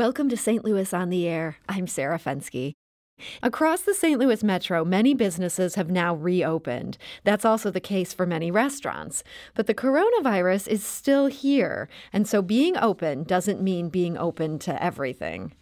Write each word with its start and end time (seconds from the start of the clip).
Welcome 0.00 0.30
to 0.30 0.36
St. 0.38 0.64
Louis 0.64 0.94
on 0.94 1.10
the 1.10 1.28
Air. 1.28 1.58
I'm 1.68 1.86
Sarah 1.86 2.18
Fenske. 2.18 2.72
Across 3.42 3.82
the 3.82 3.92
St. 3.92 4.18
Louis 4.18 4.42
metro, 4.42 4.82
many 4.82 5.12
businesses 5.12 5.74
have 5.74 5.90
now 5.90 6.14
reopened. 6.14 6.96
That's 7.22 7.44
also 7.44 7.70
the 7.70 7.80
case 7.80 8.14
for 8.14 8.24
many 8.24 8.50
restaurants. 8.50 9.22
But 9.54 9.66
the 9.66 9.74
coronavirus 9.74 10.68
is 10.68 10.82
still 10.82 11.26
here, 11.26 11.90
and 12.14 12.26
so 12.26 12.40
being 12.40 12.78
open 12.78 13.24
doesn't 13.24 13.60
mean 13.60 13.90
being 13.90 14.16
open 14.16 14.58
to 14.60 14.82
everything. 14.82 15.52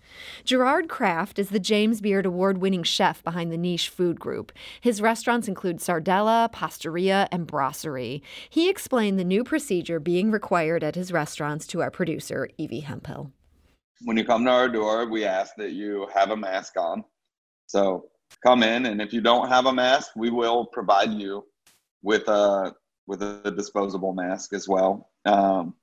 Gerard 0.45 0.89
Craft 0.89 1.41
is 1.41 1.49
the 1.49 1.59
James 1.59 2.01
Beard 2.01 2.25
award 2.25 2.59
winning 2.59 2.85
chef 2.85 3.25
behind 3.25 3.51
the 3.51 3.59
niche 3.59 3.89
food 3.89 4.21
group. 4.21 4.53
His 4.81 5.03
restaurants 5.03 5.49
include 5.49 5.79
Sardella, 5.79 6.49
Pastaria, 6.53 7.27
and 7.33 7.45
Brasserie. 7.45 8.23
He 8.49 8.71
explained 8.71 9.19
the 9.19 9.25
new 9.25 9.43
procedure 9.43 9.99
being 9.99 10.31
required 10.31 10.85
at 10.85 10.95
his 10.95 11.11
restaurants 11.11 11.67
to 11.67 11.83
our 11.83 11.91
producer, 11.91 12.49
Evie 12.57 12.87
Hemphill 12.87 13.33
when 14.03 14.17
you 14.17 14.25
come 14.25 14.45
to 14.45 14.51
our 14.51 14.69
door, 14.69 15.07
we 15.07 15.25
ask 15.25 15.55
that 15.57 15.73
you 15.73 16.09
have 16.15 16.31
a 16.31 16.37
mask 16.37 16.75
on. 16.79 17.05
So 17.67 18.07
come 18.45 18.63
in, 18.63 18.87
and 18.87 19.01
if 19.01 19.13
you 19.13 19.21
don't 19.21 19.49
have 19.49 19.67
a 19.67 19.73
mask, 19.73 20.11
we 20.17 20.31
will 20.31 20.67
provide 20.67 21.13
you 21.13 21.45
with 22.03 22.29
a 22.29 22.75
with 23.07 23.23
a 23.23 23.53
disposable 23.57 24.13
mask 24.13 24.53
as 24.53 24.69
well. 24.69 25.11
Um, 25.25 25.75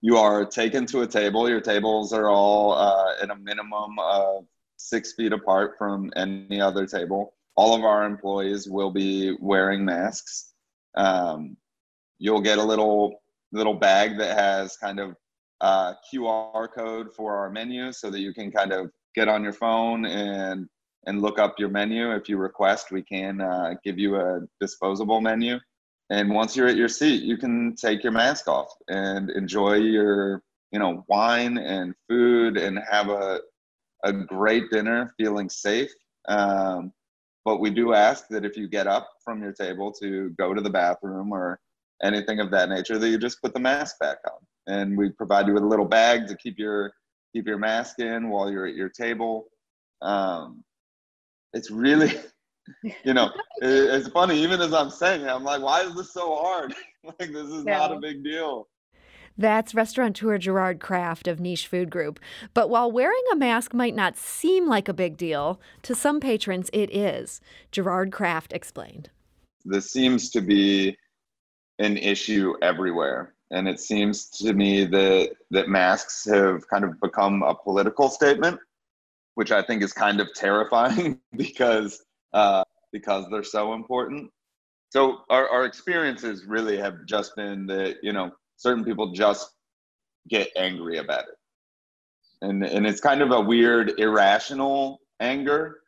you 0.00 0.16
are 0.16 0.44
taken 0.44 0.86
to 0.86 1.02
a 1.02 1.06
table. 1.06 1.48
Your 1.48 1.60
tables 1.60 2.12
are 2.12 2.28
all 2.28 2.72
uh, 2.72 3.14
at 3.22 3.30
a 3.30 3.36
minimum 3.36 3.98
of 3.98 4.46
six 4.76 5.12
feet 5.12 5.32
apart 5.32 5.76
from 5.78 6.10
any 6.16 6.60
other 6.60 6.86
table. 6.86 7.34
All 7.54 7.76
of 7.76 7.84
our 7.84 8.04
employees 8.04 8.68
will 8.68 8.90
be 8.90 9.36
wearing 9.40 9.84
masks. 9.84 10.52
Um, 10.96 11.56
you'll 12.18 12.40
get 12.40 12.58
a 12.58 12.64
little 12.64 13.22
little 13.52 13.74
bag 13.74 14.18
that 14.18 14.38
has 14.38 14.76
kind 14.76 15.00
of 15.00 15.16
uh, 15.60 15.94
QR 16.12 16.68
code 16.72 17.14
for 17.14 17.36
our 17.36 17.50
menu 17.50 17.92
so 17.92 18.10
that 18.10 18.20
you 18.20 18.32
can 18.32 18.50
kind 18.50 18.72
of 18.72 18.90
get 19.14 19.28
on 19.28 19.42
your 19.42 19.52
phone 19.52 20.06
and 20.06 20.68
and 21.06 21.22
look 21.22 21.38
up 21.38 21.54
your 21.58 21.70
menu. 21.70 22.14
If 22.14 22.28
you 22.28 22.36
request, 22.36 22.90
we 22.90 23.02
can 23.02 23.40
uh, 23.40 23.74
give 23.82 23.98
you 23.98 24.16
a 24.16 24.40
disposable 24.60 25.20
menu. 25.20 25.58
And 26.10 26.30
once 26.30 26.54
you're 26.54 26.68
at 26.68 26.76
your 26.76 26.88
seat, 26.88 27.22
you 27.22 27.38
can 27.38 27.74
take 27.74 28.02
your 28.02 28.12
mask 28.12 28.48
off 28.48 28.70
and 28.88 29.30
enjoy 29.30 29.74
your 29.74 30.42
you 30.72 30.78
know 30.78 31.04
wine 31.08 31.58
and 31.58 31.94
food 32.08 32.56
and 32.56 32.78
have 32.90 33.08
a 33.08 33.40
a 34.04 34.12
great 34.12 34.70
dinner, 34.70 35.12
feeling 35.18 35.48
safe. 35.48 35.92
Um, 36.28 36.92
but 37.44 37.60
we 37.60 37.70
do 37.70 37.94
ask 37.94 38.28
that 38.28 38.44
if 38.44 38.56
you 38.56 38.68
get 38.68 38.86
up 38.86 39.08
from 39.24 39.42
your 39.42 39.52
table 39.52 39.92
to 40.00 40.30
go 40.38 40.54
to 40.54 40.60
the 40.60 40.70
bathroom 40.70 41.32
or 41.32 41.58
anything 42.02 42.40
of 42.40 42.50
that 42.50 42.68
nature, 42.68 42.98
that 42.98 43.08
you 43.08 43.18
just 43.18 43.42
put 43.42 43.54
the 43.54 43.60
mask 43.60 43.98
back 43.98 44.18
on 44.26 44.38
and 44.70 44.96
we 44.96 45.10
provide 45.10 45.46
you 45.46 45.54
with 45.54 45.64
a 45.64 45.66
little 45.66 45.84
bag 45.84 46.28
to 46.28 46.36
keep 46.36 46.58
your 46.58 46.92
keep 47.32 47.46
your 47.46 47.58
mask 47.58 47.98
in 47.98 48.28
while 48.28 48.50
you're 48.50 48.66
at 48.66 48.74
your 48.74 48.88
table. 48.88 49.46
Um, 50.00 50.64
it's 51.52 51.70
really, 51.70 52.12
you 53.04 53.12
know, 53.12 53.26
it, 53.62 53.68
it's 53.68 54.08
funny. 54.08 54.40
Even 54.42 54.60
as 54.60 54.72
I'm 54.72 54.90
saying 54.90 55.22
it, 55.22 55.28
I'm 55.28 55.44
like, 55.44 55.60
why 55.60 55.82
is 55.82 55.94
this 55.94 56.12
so 56.12 56.36
hard? 56.36 56.74
like 57.04 57.32
this 57.32 57.48
is 57.48 57.64
not 57.64 57.92
a 57.92 57.98
big 57.98 58.22
deal. 58.24 58.68
That's 59.38 59.74
restaurateur 59.74 60.38
Gerard 60.38 60.80
Craft 60.80 61.26
of 61.26 61.40
Niche 61.40 61.66
Food 61.66 61.88
Group. 61.88 62.20
But 62.52 62.68
while 62.68 62.92
wearing 62.92 63.22
a 63.32 63.36
mask 63.36 63.72
might 63.72 63.94
not 63.94 64.16
seem 64.16 64.68
like 64.68 64.88
a 64.88 64.92
big 64.92 65.16
deal, 65.16 65.60
to 65.82 65.94
some 65.94 66.20
patrons 66.20 66.68
it 66.72 66.94
is. 66.94 67.40
Gerard 67.72 68.12
Craft 68.12 68.52
explained. 68.52 69.08
This 69.64 69.90
seems 69.90 70.30
to 70.30 70.40
be 70.40 70.96
an 71.78 71.96
issue 71.96 72.54
everywhere 72.60 73.34
and 73.50 73.68
it 73.68 73.80
seems 73.80 74.28
to 74.28 74.52
me 74.52 74.84
that 74.84 75.32
that 75.50 75.68
masks 75.68 76.24
have 76.26 76.68
kind 76.68 76.84
of 76.84 77.00
become 77.00 77.42
a 77.42 77.54
political 77.54 78.08
statement, 78.08 78.58
which 79.34 79.50
I 79.50 79.62
think 79.62 79.82
is 79.82 79.92
kind 79.92 80.20
of 80.20 80.28
terrifying 80.34 81.20
because 81.36 82.04
uh, 82.32 82.64
because 82.92 83.26
they're 83.30 83.42
so 83.42 83.74
important. 83.74 84.30
So 84.90 85.20
our, 85.30 85.48
our 85.48 85.64
experiences 85.64 86.44
really 86.46 86.76
have 86.78 87.06
just 87.06 87.36
been 87.36 87.66
that 87.66 87.96
you 88.02 88.12
know 88.12 88.30
certain 88.56 88.84
people 88.84 89.12
just 89.12 89.50
get 90.28 90.50
angry 90.56 90.98
about 90.98 91.24
it, 91.24 91.36
and 92.42 92.64
and 92.64 92.86
it's 92.86 93.00
kind 93.00 93.22
of 93.22 93.32
a 93.32 93.40
weird 93.40 93.98
irrational 93.98 95.00
anger, 95.18 95.80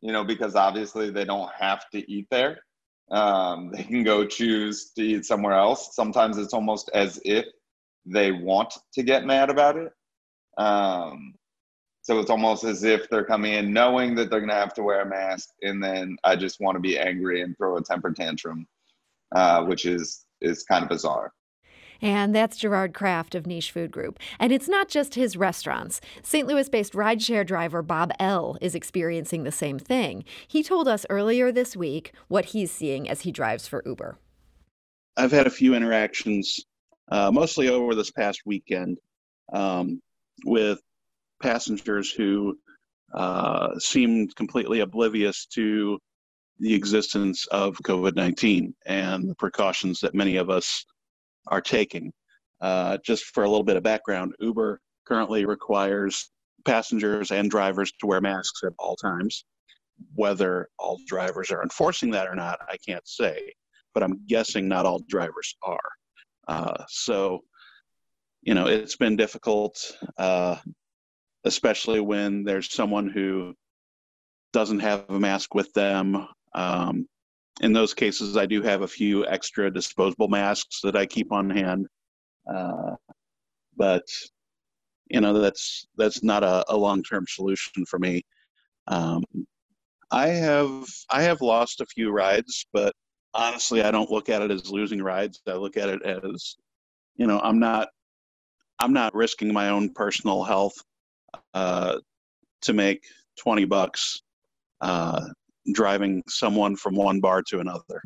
you 0.00 0.12
know, 0.12 0.24
because 0.24 0.56
obviously 0.56 1.10
they 1.10 1.24
don't 1.24 1.50
have 1.58 1.88
to 1.90 2.10
eat 2.10 2.26
there 2.30 2.60
um, 3.10 3.70
they 3.72 3.82
can 3.82 4.02
go 4.02 4.24
choose 4.24 4.90
to 4.96 5.02
eat 5.02 5.24
somewhere 5.24 5.54
else. 5.54 5.94
Sometimes 5.94 6.38
it's 6.38 6.54
almost 6.54 6.90
as 6.94 7.20
if 7.24 7.46
they 8.06 8.32
want 8.32 8.72
to 8.94 9.02
get 9.02 9.26
mad 9.26 9.50
about 9.50 9.76
it. 9.76 9.92
Um, 10.58 11.34
so 12.02 12.18
it's 12.18 12.30
almost 12.30 12.64
as 12.64 12.82
if 12.82 13.08
they're 13.10 13.24
coming 13.24 13.52
in 13.54 13.72
knowing 13.72 14.14
that 14.14 14.30
they're 14.30 14.40
going 14.40 14.50
to 14.50 14.54
have 14.54 14.74
to 14.74 14.82
wear 14.82 15.02
a 15.02 15.08
mask, 15.08 15.50
and 15.62 15.82
then 15.82 16.16
I 16.24 16.34
just 16.34 16.60
want 16.60 16.76
to 16.76 16.80
be 16.80 16.98
angry 16.98 17.42
and 17.42 17.56
throw 17.56 17.76
a 17.76 17.82
temper 17.82 18.12
tantrum, 18.12 18.66
uh, 19.34 19.64
which 19.64 19.84
is 19.84 20.24
is 20.40 20.62
kind 20.62 20.82
of 20.82 20.88
bizarre. 20.88 21.32
And 22.02 22.34
that's 22.34 22.56
Gerard 22.56 22.94
Craft 22.94 23.34
of 23.34 23.46
Niche 23.46 23.72
Food 23.72 23.90
Group. 23.90 24.18
And 24.38 24.52
it's 24.52 24.68
not 24.68 24.88
just 24.88 25.14
his 25.14 25.36
restaurants. 25.36 26.00
St. 26.22 26.46
Louis 26.46 26.68
based 26.68 26.94
rideshare 26.94 27.46
driver 27.46 27.82
Bob 27.82 28.12
L. 28.18 28.56
is 28.60 28.74
experiencing 28.74 29.44
the 29.44 29.52
same 29.52 29.78
thing. 29.78 30.24
He 30.46 30.62
told 30.62 30.88
us 30.88 31.06
earlier 31.10 31.52
this 31.52 31.76
week 31.76 32.12
what 32.28 32.46
he's 32.46 32.70
seeing 32.70 33.08
as 33.08 33.22
he 33.22 33.32
drives 33.32 33.66
for 33.66 33.82
Uber. 33.84 34.16
I've 35.16 35.32
had 35.32 35.46
a 35.46 35.50
few 35.50 35.74
interactions, 35.74 36.60
uh, 37.10 37.30
mostly 37.30 37.68
over 37.68 37.94
this 37.94 38.10
past 38.10 38.42
weekend, 38.46 38.98
um, 39.52 40.00
with 40.44 40.80
passengers 41.42 42.10
who 42.10 42.56
uh, 43.12 43.78
seemed 43.78 44.34
completely 44.36 44.80
oblivious 44.80 45.46
to 45.46 45.98
the 46.60 46.74
existence 46.74 47.46
of 47.46 47.76
COVID 47.78 48.14
19 48.14 48.74
and 48.86 49.28
the 49.28 49.34
precautions 49.34 50.00
that 50.00 50.14
many 50.14 50.36
of 50.36 50.50
us 50.50 50.84
are 51.48 51.60
taking. 51.60 52.12
Uh, 52.60 52.98
just 53.04 53.24
for 53.26 53.44
a 53.44 53.48
little 53.48 53.64
bit 53.64 53.76
of 53.76 53.82
background, 53.82 54.34
Uber 54.40 54.80
currently 55.06 55.44
requires 55.44 56.30
passengers 56.64 57.30
and 57.30 57.50
drivers 57.50 57.92
to 58.00 58.06
wear 58.06 58.20
masks 58.20 58.62
at 58.64 58.72
all 58.78 58.96
times. 58.96 59.44
Whether 60.14 60.68
all 60.78 60.98
drivers 61.06 61.50
are 61.50 61.62
enforcing 61.62 62.10
that 62.12 62.28
or 62.28 62.34
not, 62.34 62.58
I 62.68 62.76
can't 62.86 63.06
say, 63.06 63.52
but 63.94 64.02
I'm 64.02 64.20
guessing 64.26 64.68
not 64.68 64.86
all 64.86 65.00
drivers 65.08 65.56
are. 65.62 65.78
Uh, 66.48 66.84
so, 66.88 67.40
you 68.42 68.54
know, 68.54 68.66
it's 68.66 68.96
been 68.96 69.16
difficult, 69.16 69.78
uh, 70.18 70.56
especially 71.44 72.00
when 72.00 72.44
there's 72.44 72.72
someone 72.72 73.08
who 73.08 73.54
doesn't 74.52 74.80
have 74.80 75.04
a 75.08 75.20
mask 75.20 75.54
with 75.54 75.72
them. 75.74 76.26
Um, 76.54 77.06
in 77.60 77.72
those 77.72 77.94
cases, 77.94 78.36
I 78.36 78.46
do 78.46 78.62
have 78.62 78.82
a 78.82 78.88
few 78.88 79.26
extra 79.26 79.70
disposable 79.70 80.28
masks 80.28 80.80
that 80.82 80.96
I 80.96 81.06
keep 81.06 81.32
on 81.32 81.50
hand. 81.50 81.86
Uh, 82.52 82.96
but 83.76 84.02
you 85.08 85.20
know 85.20 85.38
that's 85.38 85.86
that's 85.96 86.22
not 86.22 86.42
a, 86.42 86.64
a 86.68 86.76
long-term 86.76 87.26
solution 87.28 87.84
for 87.86 87.98
me. 87.98 88.22
Um, 88.86 89.22
I 90.10 90.28
have 90.28 90.86
I 91.10 91.22
have 91.22 91.40
lost 91.40 91.80
a 91.80 91.86
few 91.86 92.10
rides, 92.10 92.66
but 92.72 92.94
honestly, 93.34 93.82
I 93.82 93.90
don't 93.90 94.10
look 94.10 94.28
at 94.28 94.42
it 94.42 94.50
as 94.50 94.70
losing 94.70 95.02
rides. 95.02 95.40
I 95.46 95.54
look 95.54 95.76
at 95.76 95.88
it 95.88 96.02
as, 96.04 96.56
you 97.16 97.26
know, 97.26 97.40
I'm 97.40 97.58
not 97.58 97.88
I'm 98.78 98.92
not 98.92 99.14
risking 99.14 99.52
my 99.52 99.68
own 99.68 99.92
personal 99.92 100.42
health 100.42 100.74
uh, 101.54 101.98
to 102.62 102.72
make 102.72 103.04
twenty 103.38 103.64
bucks 103.64 104.22
uh, 104.80 105.26
driving 105.72 106.22
someone 106.28 106.76
from 106.76 106.94
one 106.94 107.20
bar 107.20 107.42
to 107.48 107.60
another. 107.60 108.02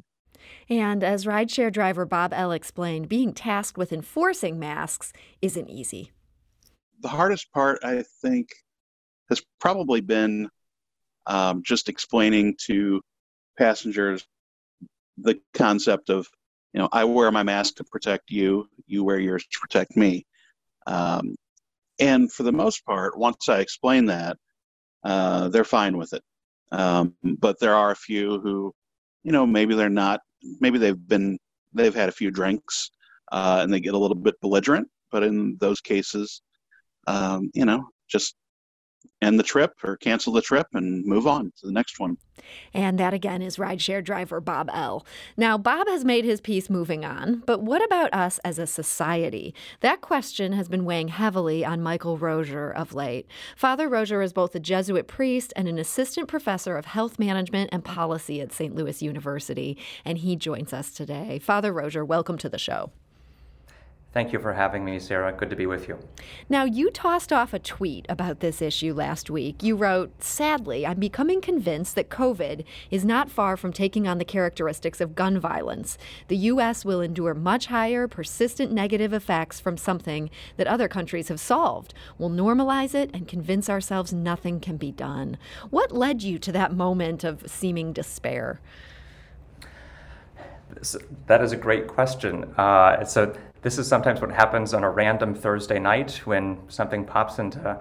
And 0.68 1.04
as 1.04 1.24
rideshare 1.24 1.72
driver 1.72 2.06
Bob 2.06 2.32
L. 2.32 2.52
explained, 2.52 3.08
being 3.08 3.32
tasked 3.32 3.78
with 3.78 3.92
enforcing 3.92 4.58
masks 4.58 5.12
isn't 5.42 5.68
easy. 5.68 6.10
The 7.00 7.08
hardest 7.08 7.52
part, 7.52 7.78
I 7.84 8.04
think, 8.22 8.48
has 9.28 9.42
probably 9.60 10.00
been 10.00 10.48
um, 11.26 11.62
just 11.62 11.88
explaining 11.88 12.56
to 12.66 13.02
passengers 13.58 14.26
the 15.18 15.40
concept 15.52 16.10
of, 16.10 16.28
you 16.72 16.80
know, 16.80 16.88
I 16.92 17.04
wear 17.04 17.30
my 17.30 17.42
mask 17.42 17.76
to 17.76 17.84
protect 17.84 18.30
you, 18.30 18.68
you 18.86 19.04
wear 19.04 19.18
yours 19.18 19.46
to 19.46 19.58
protect 19.60 19.96
me. 19.96 20.26
Um, 20.86 21.36
and 22.00 22.30
for 22.32 22.42
the 22.42 22.52
most 22.52 22.84
part, 22.84 23.16
once 23.16 23.48
I 23.48 23.60
explain 23.60 24.06
that, 24.06 24.36
uh, 25.04 25.48
they're 25.48 25.64
fine 25.64 25.96
with 25.96 26.12
it. 26.12 26.22
Um, 26.74 27.14
but 27.22 27.58
there 27.60 27.74
are 27.74 27.90
a 27.92 27.96
few 27.96 28.40
who, 28.40 28.72
you 29.22 29.32
know, 29.32 29.46
maybe 29.46 29.74
they're 29.74 29.88
not, 29.88 30.20
maybe 30.60 30.78
they've 30.78 31.08
been, 31.08 31.38
they've 31.72 31.94
had 31.94 32.08
a 32.08 32.12
few 32.12 32.30
drinks 32.30 32.90
uh, 33.32 33.60
and 33.62 33.72
they 33.72 33.80
get 33.80 33.94
a 33.94 33.98
little 33.98 34.16
bit 34.16 34.40
belligerent. 34.40 34.88
But 35.12 35.22
in 35.22 35.56
those 35.60 35.80
cases, 35.80 36.42
um, 37.06 37.50
you 37.54 37.64
know, 37.64 37.88
just 38.08 38.34
end 39.22 39.38
the 39.38 39.44
trip 39.44 39.72
or 39.82 39.96
cancel 39.96 40.32
the 40.32 40.42
trip 40.42 40.66
and 40.72 41.04
move 41.04 41.26
on 41.26 41.52
to 41.56 41.66
the 41.66 41.72
next 41.72 41.98
one. 41.98 42.16
And 42.72 42.98
that 42.98 43.14
again 43.14 43.42
is 43.42 43.56
rideshare 43.56 44.04
driver 44.04 44.40
Bob 44.40 44.68
L. 44.72 45.06
Now, 45.36 45.56
Bob 45.56 45.88
has 45.88 46.04
made 46.04 46.24
his 46.24 46.40
peace 46.40 46.68
moving 46.68 47.04
on, 47.04 47.42
but 47.46 47.62
what 47.62 47.82
about 47.84 48.12
us 48.12 48.38
as 48.44 48.58
a 48.58 48.66
society? 48.66 49.54
That 49.80 50.00
question 50.00 50.52
has 50.52 50.68
been 50.68 50.84
weighing 50.84 51.08
heavily 51.08 51.64
on 51.64 51.82
Michael 51.82 52.18
Rozier 52.18 52.70
of 52.70 52.94
late. 52.94 53.26
Father 53.56 53.88
Rozier 53.88 54.22
is 54.22 54.32
both 54.32 54.54
a 54.54 54.60
Jesuit 54.60 55.06
priest 55.06 55.52
and 55.56 55.68
an 55.68 55.78
assistant 55.78 56.28
professor 56.28 56.76
of 56.76 56.86
health 56.86 57.18
management 57.18 57.70
and 57.72 57.84
policy 57.84 58.40
at 58.40 58.52
St. 58.52 58.74
Louis 58.74 59.00
University, 59.00 59.78
and 60.04 60.18
he 60.18 60.36
joins 60.36 60.72
us 60.72 60.90
today. 60.90 61.38
Father 61.38 61.72
Rozier, 61.72 62.04
welcome 62.04 62.38
to 62.38 62.48
the 62.48 62.58
show. 62.58 62.90
Thank 64.14 64.32
you 64.32 64.38
for 64.38 64.52
having 64.52 64.84
me, 64.84 65.00
Sarah. 65.00 65.32
Good 65.32 65.50
to 65.50 65.56
be 65.56 65.66
with 65.66 65.88
you. 65.88 65.98
Now, 66.48 66.62
you 66.62 66.92
tossed 66.92 67.32
off 67.32 67.52
a 67.52 67.58
tweet 67.58 68.06
about 68.08 68.38
this 68.38 68.62
issue 68.62 68.94
last 68.94 69.28
week. 69.28 69.60
You 69.60 69.74
wrote, 69.74 70.22
Sadly, 70.22 70.86
I'm 70.86 71.00
becoming 71.00 71.40
convinced 71.40 71.96
that 71.96 72.10
COVID 72.10 72.64
is 72.92 73.04
not 73.04 73.28
far 73.28 73.56
from 73.56 73.72
taking 73.72 74.06
on 74.06 74.18
the 74.18 74.24
characteristics 74.24 75.00
of 75.00 75.16
gun 75.16 75.40
violence. 75.40 75.98
The 76.28 76.36
U.S. 76.36 76.84
will 76.84 77.00
endure 77.00 77.34
much 77.34 77.66
higher, 77.66 78.06
persistent 78.06 78.70
negative 78.70 79.12
effects 79.12 79.58
from 79.58 79.76
something 79.76 80.30
that 80.58 80.68
other 80.68 80.86
countries 80.86 81.26
have 81.26 81.40
solved. 81.40 81.92
We'll 82.16 82.30
normalize 82.30 82.94
it 82.94 83.10
and 83.12 83.26
convince 83.26 83.68
ourselves 83.68 84.12
nothing 84.12 84.60
can 84.60 84.76
be 84.76 84.92
done. 84.92 85.38
What 85.70 85.90
led 85.90 86.22
you 86.22 86.38
to 86.38 86.52
that 86.52 86.72
moment 86.72 87.24
of 87.24 87.50
seeming 87.50 87.92
despair? 87.92 88.60
That 91.26 91.42
is 91.42 91.50
a 91.50 91.56
great 91.56 91.88
question. 91.88 92.44
Uh, 92.56 93.04
so 93.04 93.34
this 93.64 93.78
is 93.78 93.88
sometimes 93.88 94.20
what 94.20 94.30
happens 94.30 94.74
on 94.74 94.84
a 94.84 94.90
random 94.90 95.34
Thursday 95.34 95.78
night 95.78 96.20
when 96.26 96.58
something 96.68 97.02
pops 97.02 97.38
into 97.38 97.80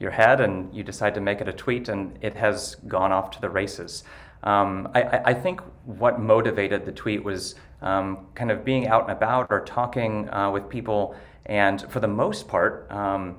your 0.00 0.10
head 0.10 0.40
and 0.40 0.74
you 0.74 0.82
decide 0.82 1.14
to 1.14 1.20
make 1.20 1.40
it 1.40 1.46
a 1.46 1.52
tweet 1.52 1.88
and 1.88 2.18
it 2.20 2.34
has 2.34 2.74
gone 2.88 3.12
off 3.12 3.30
to 3.30 3.40
the 3.40 3.48
races. 3.48 4.02
Um, 4.42 4.88
I, 4.92 5.02
I, 5.26 5.34
think 5.34 5.60
what 5.84 6.18
motivated 6.18 6.84
the 6.84 6.92
tweet 6.92 7.22
was 7.22 7.54
um, 7.80 8.26
kind 8.34 8.50
of 8.50 8.64
being 8.64 8.88
out 8.88 9.02
and 9.02 9.12
about 9.12 9.46
or 9.50 9.60
talking 9.60 10.28
uh, 10.30 10.50
with 10.50 10.68
people, 10.68 11.14
and 11.44 11.82
for 11.90 12.00
the 12.00 12.08
most 12.08 12.48
part, 12.48 12.90
um, 12.90 13.36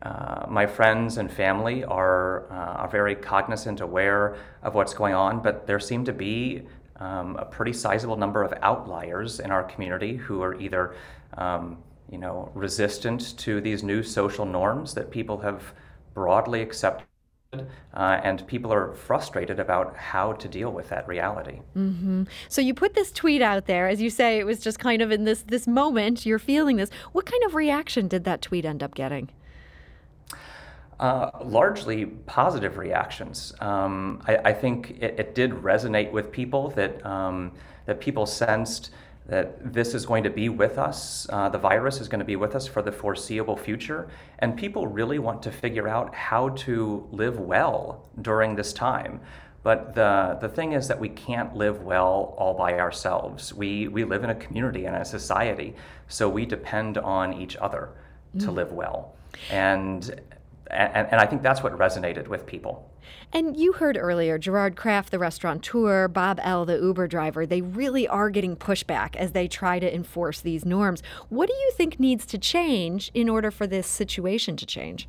uh, 0.00 0.46
my 0.48 0.66
friends 0.66 1.18
and 1.18 1.30
family 1.30 1.84
are, 1.84 2.50
uh, 2.50 2.82
are 2.82 2.88
very 2.88 3.14
cognizant, 3.14 3.82
aware 3.82 4.36
of 4.62 4.74
what's 4.74 4.94
going 4.94 5.12
on, 5.12 5.42
but 5.42 5.66
there 5.66 5.78
seem 5.78 6.02
to 6.06 6.14
be 6.14 6.62
um, 6.96 7.36
a 7.36 7.44
pretty 7.44 7.72
sizable 7.72 8.16
number 8.16 8.42
of 8.42 8.54
outliers 8.62 9.40
in 9.40 9.50
our 9.50 9.64
community 9.64 10.16
who 10.16 10.42
are 10.42 10.58
either 10.60 10.94
um, 11.36 11.78
you 12.10 12.18
know, 12.18 12.50
resistant 12.54 13.36
to 13.38 13.60
these 13.60 13.82
new 13.82 14.02
social 14.02 14.46
norms 14.46 14.94
that 14.94 15.10
people 15.10 15.38
have 15.38 15.72
broadly 16.14 16.62
accepted. 16.62 17.04
Uh, 17.94 18.20
and 18.22 18.46
people 18.46 18.70
are 18.70 18.92
frustrated 18.92 19.58
about 19.58 19.96
how 19.96 20.34
to 20.34 20.46
deal 20.48 20.70
with 20.70 20.90
that 20.90 21.08
reality. 21.08 21.60
Mm-hmm. 21.74 22.24
So 22.50 22.60
you 22.60 22.74
put 22.74 22.92
this 22.92 23.10
tweet 23.10 23.40
out 23.40 23.64
there, 23.64 23.88
as 23.88 24.02
you 24.02 24.10
say, 24.10 24.38
it 24.38 24.44
was 24.44 24.60
just 24.60 24.78
kind 24.78 25.00
of 25.00 25.10
in 25.10 25.24
this 25.24 25.44
this 25.44 25.66
moment 25.66 26.26
you're 26.26 26.38
feeling 26.38 26.76
this. 26.76 26.90
What 27.12 27.24
kind 27.24 27.42
of 27.44 27.54
reaction 27.54 28.06
did 28.06 28.24
that 28.24 28.42
tweet 28.42 28.66
end 28.66 28.82
up 28.82 28.94
getting? 28.94 29.30
Uh, 31.00 31.30
largely 31.42 32.06
positive 32.26 32.76
reactions. 32.76 33.54
Um, 33.60 34.20
I, 34.26 34.36
I, 34.46 34.52
think 34.52 34.98
it, 35.00 35.14
it, 35.18 35.34
did 35.34 35.52
resonate 35.52 36.10
with 36.10 36.32
people 36.32 36.70
that 36.70 37.06
um, 37.06 37.52
that 37.86 38.00
people 38.00 38.26
sensed 38.26 38.90
that 39.28 39.72
this 39.74 39.94
is 39.94 40.06
going 40.06 40.24
to 40.24 40.30
be 40.30 40.48
with 40.48 40.78
us. 40.78 41.26
Uh, 41.30 41.48
the 41.50 41.58
virus 41.58 42.00
is 42.00 42.08
going 42.08 42.18
to 42.18 42.24
be 42.24 42.36
with 42.36 42.54
us 42.56 42.66
for 42.66 42.82
the 42.82 42.90
foreseeable 42.90 43.56
future. 43.56 44.08
And 44.40 44.56
people 44.56 44.86
really 44.86 45.18
want 45.18 45.42
to 45.42 45.52
figure 45.52 45.86
out 45.86 46.14
how 46.14 46.48
to 46.50 47.06
live 47.12 47.38
well 47.38 48.08
during 48.22 48.56
this 48.56 48.72
time. 48.72 49.20
But 49.62 49.94
the, 49.94 50.38
the 50.40 50.48
thing 50.48 50.72
is 50.72 50.88
that 50.88 50.98
we 50.98 51.10
can't 51.10 51.54
live 51.54 51.82
well 51.82 52.34
all 52.38 52.54
by 52.54 52.78
ourselves. 52.78 53.52
We, 53.52 53.88
we 53.88 54.04
live 54.04 54.24
in 54.24 54.30
a 54.30 54.34
community 54.34 54.86
and 54.86 54.96
a 54.96 55.04
society, 55.04 55.74
so 56.06 56.26
we 56.28 56.46
depend 56.46 56.96
on 56.96 57.34
each 57.34 57.56
other 57.56 57.90
mm. 58.34 58.44
to 58.44 58.50
live 58.50 58.72
well. 58.72 59.14
And, 59.50 60.20
and, 60.70 61.08
and 61.10 61.20
I 61.20 61.26
think 61.26 61.42
that's 61.42 61.62
what 61.62 61.76
resonated 61.78 62.28
with 62.28 62.46
people. 62.46 62.90
And 63.32 63.56
you 63.56 63.72
heard 63.72 63.96
earlier 63.98 64.38
Gerard 64.38 64.76
Craft, 64.76 65.10
the 65.10 65.18
restaurateur, 65.18 66.08
Bob 66.08 66.40
L., 66.42 66.64
the 66.64 66.78
Uber 66.78 67.08
driver, 67.08 67.46
they 67.46 67.60
really 67.60 68.08
are 68.08 68.30
getting 68.30 68.56
pushback 68.56 69.16
as 69.16 69.32
they 69.32 69.48
try 69.48 69.78
to 69.78 69.94
enforce 69.94 70.40
these 70.40 70.64
norms. 70.64 71.02
What 71.28 71.48
do 71.48 71.54
you 71.54 71.72
think 71.74 72.00
needs 72.00 72.24
to 72.26 72.38
change 72.38 73.10
in 73.14 73.28
order 73.28 73.50
for 73.50 73.66
this 73.66 73.86
situation 73.86 74.56
to 74.56 74.66
change? 74.66 75.08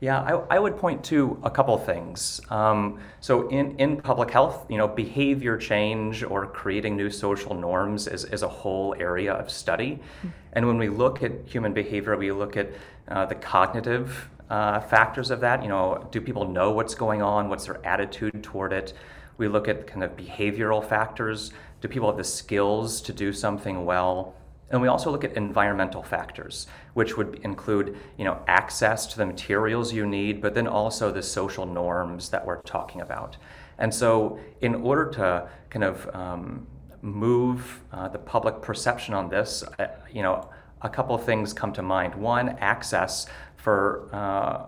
Yeah, 0.00 0.20
I, 0.20 0.56
I 0.56 0.58
would 0.58 0.76
point 0.76 1.02
to 1.04 1.38
a 1.44 1.50
couple 1.50 1.78
things. 1.78 2.40
Um, 2.50 3.00
so, 3.20 3.48
in, 3.48 3.76
in 3.78 4.00
public 4.02 4.30
health, 4.30 4.66
you 4.68 4.76
know, 4.76 4.88
behavior 4.88 5.56
change 5.56 6.22
or 6.22 6.46
creating 6.46 6.96
new 6.96 7.10
social 7.10 7.54
norms 7.54 8.06
is, 8.06 8.24
is 8.24 8.42
a 8.42 8.48
whole 8.48 8.94
area 8.98 9.32
of 9.32 9.50
study. 9.50 10.00
Mm-hmm. 10.18 10.28
And 10.52 10.66
when 10.66 10.78
we 10.78 10.88
look 10.88 11.22
at 11.22 11.32
human 11.46 11.72
behavior, 11.72 12.16
we 12.16 12.32
look 12.32 12.56
at 12.56 12.72
uh, 13.08 13.26
the 13.26 13.34
cognitive 13.34 14.28
uh, 14.50 14.80
factors 14.80 15.30
of 15.30 15.40
that. 15.40 15.62
You 15.62 15.68
know, 15.68 16.06
do 16.10 16.20
people 16.20 16.46
know 16.48 16.72
what's 16.72 16.94
going 16.94 17.22
on? 17.22 17.48
What's 17.48 17.66
their 17.66 17.84
attitude 17.86 18.42
toward 18.42 18.72
it? 18.72 18.92
We 19.38 19.48
look 19.48 19.68
at 19.68 19.86
kind 19.86 20.04
of 20.04 20.16
behavioral 20.16 20.86
factors. 20.86 21.52
Do 21.80 21.88
people 21.88 22.08
have 22.08 22.16
the 22.16 22.24
skills 22.24 23.00
to 23.02 23.12
do 23.12 23.32
something 23.32 23.84
well? 23.84 24.34
And 24.70 24.80
we 24.80 24.88
also 24.88 25.10
look 25.10 25.24
at 25.24 25.36
environmental 25.36 26.02
factors, 26.02 26.66
which 26.94 27.16
would 27.16 27.40
include, 27.44 27.96
you 28.16 28.24
know, 28.24 28.42
access 28.48 29.06
to 29.06 29.18
the 29.18 29.26
materials 29.26 29.92
you 29.92 30.06
need, 30.06 30.40
but 30.40 30.54
then 30.54 30.66
also 30.66 31.12
the 31.12 31.22
social 31.22 31.66
norms 31.66 32.30
that 32.30 32.44
we're 32.44 32.62
talking 32.62 33.00
about. 33.00 33.36
And 33.78 33.94
so, 33.94 34.38
in 34.60 34.74
order 34.76 35.10
to 35.12 35.48
kind 35.70 35.84
of 35.84 36.08
um, 36.14 36.66
move 37.02 37.82
uh, 37.92 38.08
the 38.08 38.18
public 38.18 38.62
perception 38.62 39.14
on 39.14 39.28
this, 39.28 39.62
uh, 39.78 39.88
you 40.10 40.22
know, 40.22 40.48
a 40.82 40.88
couple 40.88 41.14
of 41.14 41.24
things 41.24 41.52
come 41.52 41.72
to 41.72 41.82
mind. 41.82 42.14
One, 42.14 42.50
access 42.60 43.26
for 43.56 44.08
uh, 44.12 44.66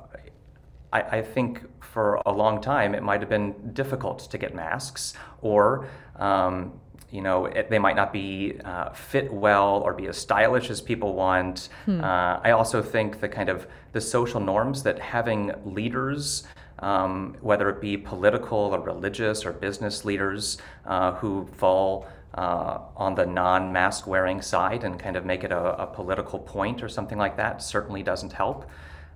I, 0.92 1.19
I, 1.19 1.22
think 1.22 1.62
for 1.82 2.20
a 2.25 2.32
long 2.32 2.60
time 2.60 2.94
it 2.94 3.02
might 3.02 3.20
have 3.20 3.28
been 3.28 3.72
difficult 3.75 4.31
to 4.31 4.38
get 4.38 4.54
masks 4.54 5.14
or 5.42 5.88
um, 6.16 6.72
you 7.10 7.22
know 7.22 7.46
it, 7.46 7.70
they 7.70 7.78
might 7.78 7.96
not 7.96 8.12
be 8.12 8.58
uh, 8.64 8.90
fit 8.90 9.32
well 9.32 9.82
or 9.84 9.92
be 9.94 10.06
as 10.06 10.16
stylish 10.16 10.70
as 10.70 10.80
people 10.80 11.14
want 11.14 11.68
hmm. 11.84 12.00
uh, 12.02 12.40
i 12.42 12.50
also 12.50 12.82
think 12.82 13.20
the 13.20 13.28
kind 13.28 13.48
of 13.48 13.66
the 13.92 14.00
social 14.00 14.40
norms 14.40 14.82
that 14.82 14.98
having 14.98 15.52
leaders 15.64 16.44
um, 16.80 17.36
whether 17.40 17.70
it 17.70 17.80
be 17.80 17.96
political 17.96 18.58
or 18.58 18.80
religious 18.80 19.46
or 19.46 19.52
business 19.52 20.04
leaders 20.04 20.58
uh, 20.84 21.12
who 21.12 21.46
fall 21.56 22.06
uh, 22.34 22.80
on 22.96 23.14
the 23.14 23.24
non 23.24 23.72
mask 23.72 24.06
wearing 24.06 24.42
side 24.42 24.84
and 24.84 24.98
kind 24.98 25.16
of 25.16 25.24
make 25.24 25.42
it 25.42 25.52
a, 25.52 25.82
a, 25.82 25.86
political 25.86 26.38
point 26.38 26.82
or 26.82 26.88
something 26.88 27.16
like 27.16 27.36
that 27.36 27.62
certainly 27.62 28.02
doesn't 28.02 28.32
help. 28.32 28.68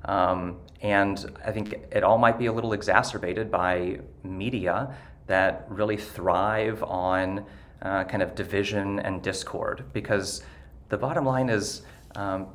Um, 0.07 0.57
and 0.81 1.39
I 1.45 1.53
think 1.53 1.75
it 1.93 2.03
all 2.03 2.17
might 2.17 2.39
be 2.39 2.47
a 2.47 2.53
little 2.53 2.73
exacerbated 2.73 3.51
by 3.51 4.01
media 4.25 4.95
that 5.27 5.67
really 5.69 5.99
thrive 5.99 6.83
on 6.83 7.45
uh, 7.83 8.05
kind 8.05 8.23
of 8.23 8.35
division 8.35 8.99
and 9.01 9.23
discord 9.23 9.85
because 9.93 10.43
the 10.89 10.97
bottom 10.97 11.25
line 11.25 11.49
is 11.49 11.83
um, 12.17 12.49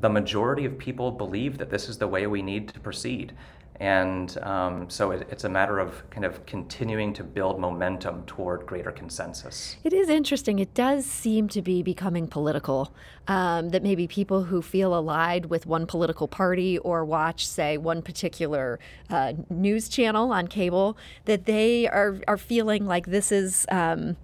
the 0.00 0.08
majority 0.08 0.64
of 0.64 0.78
people 0.78 1.10
believe 1.10 1.58
that 1.58 1.70
this 1.70 1.88
is 1.88 1.98
the 1.98 2.06
way 2.06 2.26
we 2.26 2.42
need 2.42 2.68
to 2.68 2.80
proceed. 2.80 3.32
And 3.80 4.38
um, 4.42 4.88
so 4.88 5.10
it, 5.10 5.26
it's 5.30 5.44
a 5.44 5.48
matter 5.48 5.78
of 5.80 6.08
kind 6.10 6.24
of 6.24 6.46
continuing 6.46 7.12
to 7.14 7.24
build 7.24 7.58
momentum 7.58 8.24
toward 8.24 8.66
greater 8.66 8.92
consensus. 8.92 9.76
It 9.82 9.92
is 9.92 10.08
interesting. 10.08 10.60
It 10.60 10.74
does 10.74 11.04
seem 11.04 11.48
to 11.48 11.60
be 11.60 11.82
becoming 11.82 12.28
political. 12.28 12.92
Um, 13.26 13.70
that 13.70 13.82
maybe 13.82 14.06
people 14.06 14.44
who 14.44 14.60
feel 14.60 14.94
allied 14.94 15.46
with 15.46 15.64
one 15.64 15.86
political 15.86 16.28
party 16.28 16.76
or 16.78 17.06
watch, 17.06 17.46
say, 17.46 17.78
one 17.78 18.02
particular 18.02 18.78
uh, 19.08 19.32
news 19.48 19.88
channel 19.88 20.30
on 20.30 20.46
cable, 20.46 20.96
that 21.24 21.46
they 21.46 21.88
are, 21.88 22.20
are 22.28 22.36
feeling 22.36 22.86
like 22.86 23.06
this 23.06 23.32
is. 23.32 23.66
Um, 23.70 24.16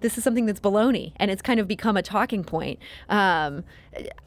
this 0.00 0.18
is 0.18 0.24
something 0.24 0.46
that's 0.46 0.60
baloney 0.60 1.12
and 1.16 1.30
it's 1.30 1.42
kind 1.42 1.58
of 1.58 1.66
become 1.66 1.96
a 1.96 2.02
talking 2.02 2.44
point. 2.44 2.78
Um, 3.08 3.64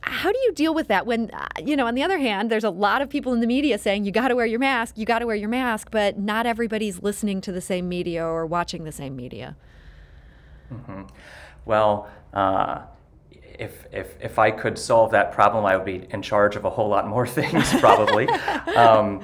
how 0.02 0.32
do 0.32 0.38
you 0.40 0.54
deal 0.54 0.74
with 0.74 0.88
that 0.88 1.06
when, 1.06 1.30
uh, 1.32 1.48
you 1.64 1.76
know, 1.76 1.86
on 1.86 1.96
the 1.96 2.04
other 2.04 2.18
hand, 2.18 2.50
there's 2.50 2.64
a 2.64 2.70
lot 2.70 3.02
of 3.02 3.10
people 3.10 3.34
in 3.34 3.40
the 3.40 3.48
media 3.48 3.78
saying 3.78 4.06
you 4.06 4.12
got 4.12 4.30
to 4.30 4.36
wear 4.36 4.46
your 4.46 4.60
mask, 4.60 4.98
you 4.98 5.06
got 5.06 5.20
to 5.20 5.26
wear 5.26 5.36
your 5.36 5.50
mask, 5.50 5.90
but 5.92 6.18
not 6.18 6.46
everybody's 6.46 7.02
listening 7.02 7.42
to 7.42 7.52
the 7.52 7.62
same 7.62 7.88
media 7.88 8.26
or 8.26 8.46
watching 8.46 8.84
the 8.84 8.92
same 8.92 9.16
media? 9.16 9.56
Mm-hmm. 10.74 11.04
Well, 11.66 12.10
uh, 12.34 12.82
if, 13.60 13.86
if, 13.92 14.16
if 14.22 14.40
I 14.40 14.52
could 14.52 14.80
solve 14.80 15.12
that 15.12 15.32
problem, 15.32 15.66
I 15.66 15.76
would 15.76 15.86
be 15.86 16.08
in 16.10 16.22
charge 16.22 16.56
of 16.56 16.66
a 16.66 16.70
whole 16.70 16.88
lot 16.88 17.08
more 17.08 17.28
things, 17.40 17.72
probably. 17.80 18.28
um, 18.76 19.22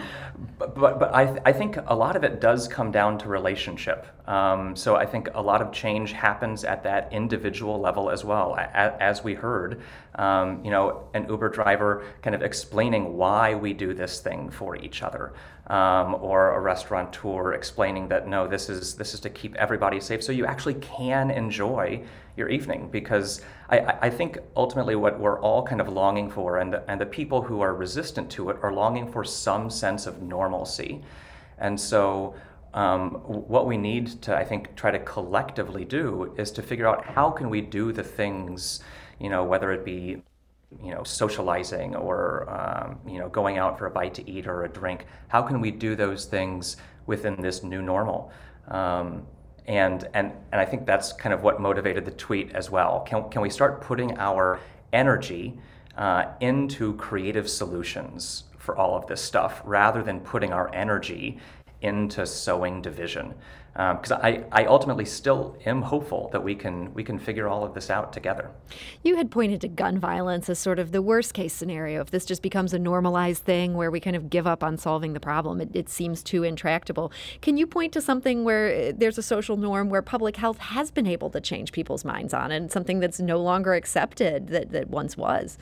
but, 0.58 0.76
but, 0.76 1.00
but 1.00 1.14
I, 1.14 1.26
th- 1.26 1.40
I 1.46 1.52
think 1.52 1.78
a 1.88 1.96
lot 1.96 2.16
of 2.16 2.24
it 2.24 2.42
does 2.42 2.68
come 2.68 2.92
down 2.92 3.18
to 3.20 3.30
relationship. 3.30 4.08
Um, 4.28 4.76
so 4.76 4.96
I 4.96 5.06
think 5.06 5.30
a 5.34 5.42
lot 5.42 5.62
of 5.62 5.72
change 5.72 6.12
happens 6.12 6.64
at 6.64 6.84
that 6.84 7.12
individual 7.12 7.80
level 7.80 8.10
as 8.10 8.26
well. 8.26 8.56
As 8.58 9.24
we 9.24 9.34
heard, 9.34 9.82
um, 10.16 10.64
you 10.64 10.72
know, 10.72 11.08
an 11.14 11.28
Uber 11.30 11.50
driver 11.50 12.04
kind 12.22 12.36
of 12.36 12.42
explaining 12.42 13.18
why 13.18 13.56
we 13.56 13.74
do 13.74 13.94
this 13.94 14.20
thing 14.20 14.50
for 14.50 14.76
each 14.76 15.04
other, 15.04 15.34
um, 15.68 16.16
or 16.16 16.56
a 16.56 16.60
restaurateur 16.60 17.54
explaining 17.54 18.08
that 18.10 18.28
no, 18.28 18.48
this 18.48 18.70
is 18.70 18.96
this 18.96 19.14
is 19.14 19.20
to 19.22 19.30
keep 19.30 19.56
everybody 19.56 20.00
safe, 20.00 20.24
so 20.24 20.32
you 20.32 20.46
actually 20.46 20.76
can 20.76 21.32
enjoy 21.32 22.02
your 22.36 22.50
evening. 22.50 22.90
Because 22.92 23.42
I, 23.70 23.80
I 24.02 24.10
think 24.10 24.38
ultimately 24.56 24.96
what 24.96 25.20
we're 25.20 25.40
all 25.40 25.64
kind 25.64 25.82
of 25.82 25.90
longing 25.90 26.30
for, 26.30 26.60
and 26.60 26.74
the, 26.74 26.90
and 26.90 27.00
the 27.00 27.06
people 27.06 27.42
who 27.42 27.62
are 27.62 27.74
resistant 27.74 28.30
to 28.32 28.50
it 28.50 28.58
are 28.62 28.74
longing 28.74 29.12
for 29.12 29.24
some 29.24 29.70
sense 29.70 30.06
of 30.06 30.22
normalcy, 30.22 31.02
and 31.58 31.80
so 31.80 32.36
um, 32.76 33.12
what 33.26 33.66
we 33.66 33.78
need 33.78 34.22
to, 34.24 34.36
I 34.36 34.44
think, 34.44 34.76
try 34.76 34.92
to 34.92 35.00
collectively 35.00 35.86
do 35.86 36.36
is 36.38 36.52
to 36.52 36.62
figure 36.62 36.88
out 36.88 37.06
how 37.06 37.32
can 37.32 37.50
we 37.50 37.62
do 37.62 37.94
the 37.94 38.04
things, 38.04 38.82
you 39.18 39.30
know, 39.30 39.46
whether 39.46 39.72
it 39.72 39.86
be, 39.86 40.22
you 40.84 40.92
know, 40.94 41.04
socializing 41.04 41.96
or, 41.96 42.50
um, 42.50 43.00
you 43.08 43.18
know, 43.18 43.30
going 43.30 43.58
out 43.58 43.80
for 43.80 43.86
a 43.86 43.90
bite 43.90 44.14
to 44.16 44.30
eat 44.30 44.46
or 44.46 44.66
a 44.66 44.68
drink. 44.68 45.06
How 45.30 45.42
can 45.42 45.62
we 45.62 45.72
do 45.72 45.96
those 45.96 46.26
things 46.26 46.76
within 47.06 47.42
this 47.42 47.64
new 47.64 47.82
normal? 47.82 48.34
Um, 48.68 49.26
and, 49.68 50.08
and, 50.14 50.32
and 50.52 50.62
I 50.62 50.66
think 50.66 50.86
that's 50.86 51.14
kind 51.14 51.34
of 51.34 51.44
what 51.44 51.60
motivated 51.60 52.06
the 52.06 52.12
tweet 52.12 52.54
as 52.54 52.70
well. 52.70 53.02
Can, 53.02 53.30
can 53.30 53.42
we 53.42 53.50
start 53.50 53.82
putting 53.82 54.18
our 54.18 54.60
energy 54.94 55.58
uh, 55.98 56.26
into 56.40 56.94
creative 56.96 57.50
solutions 57.50 58.46
for 58.58 58.76
all 58.76 58.96
of 58.96 59.08
this 59.08 59.22
stuff 59.22 59.62
rather 59.64 60.04
than 60.04 60.20
putting 60.20 60.52
our 60.52 60.74
energy 60.74 61.38
into 61.82 62.26
sowing 62.26 62.82
division. 62.82 63.34
Because 63.76 64.14
um, 64.14 64.22
I, 64.24 64.46
I 64.54 64.66
ultimately 64.68 65.04
still 65.04 65.58
am 65.66 65.82
hopeful 65.82 66.30
that 66.32 66.42
we 66.42 66.56
can 66.56 66.94
we 66.94 67.04
can 67.04 67.20
figure 67.20 67.50
all 67.50 67.66
of 67.66 67.74
this 67.74 67.90
out 67.90 68.14
together. 68.14 68.50
You 69.04 69.18
had 69.18 69.30
pointed 69.30 69.60
to 69.62 69.68
gun 69.68 70.00
violence 70.00 70.50
as 70.50 70.60
sort 70.60 70.80
of 70.80 70.94
the 70.94 71.02
worst 71.02 71.34
case 71.34 71.54
scenario. 71.54 72.00
If 72.00 72.10
this 72.10 72.24
just 72.24 72.42
becomes 72.42 72.74
a 72.74 72.80
normalized 72.80 73.44
thing 73.44 73.74
where 73.74 73.92
we 73.92 74.00
kind 74.00 74.16
of 74.16 74.30
give 74.30 74.48
up 74.48 74.64
on 74.64 74.78
solving 74.78 75.12
the 75.12 75.20
problem, 75.20 75.60
it, 75.60 75.72
it 75.74 75.90
seems 75.90 76.24
too 76.24 76.44
intractable. 76.44 77.12
Can 77.42 77.58
you 77.58 77.68
point 77.68 77.92
to 77.94 78.02
something 78.02 78.46
where 78.46 78.92
uh, 78.92 78.94
there's 78.96 79.18
a 79.18 79.24
social 79.24 79.58
norm 79.58 79.90
where 79.90 80.02
public 80.02 80.38
health 80.38 80.60
has 80.60 80.90
been 80.90 81.06
able 81.06 81.30
to 81.32 81.42
change 81.42 81.74
people's 81.74 82.06
minds 82.06 82.34
on, 82.34 82.52
and 82.52 82.72
something 82.72 83.02
that's 83.02 83.20
no 83.20 83.42
longer 83.42 83.74
accepted 83.74 84.48
that, 84.48 84.72
that 84.72 84.90
once 84.90 85.18
was? 85.18 85.58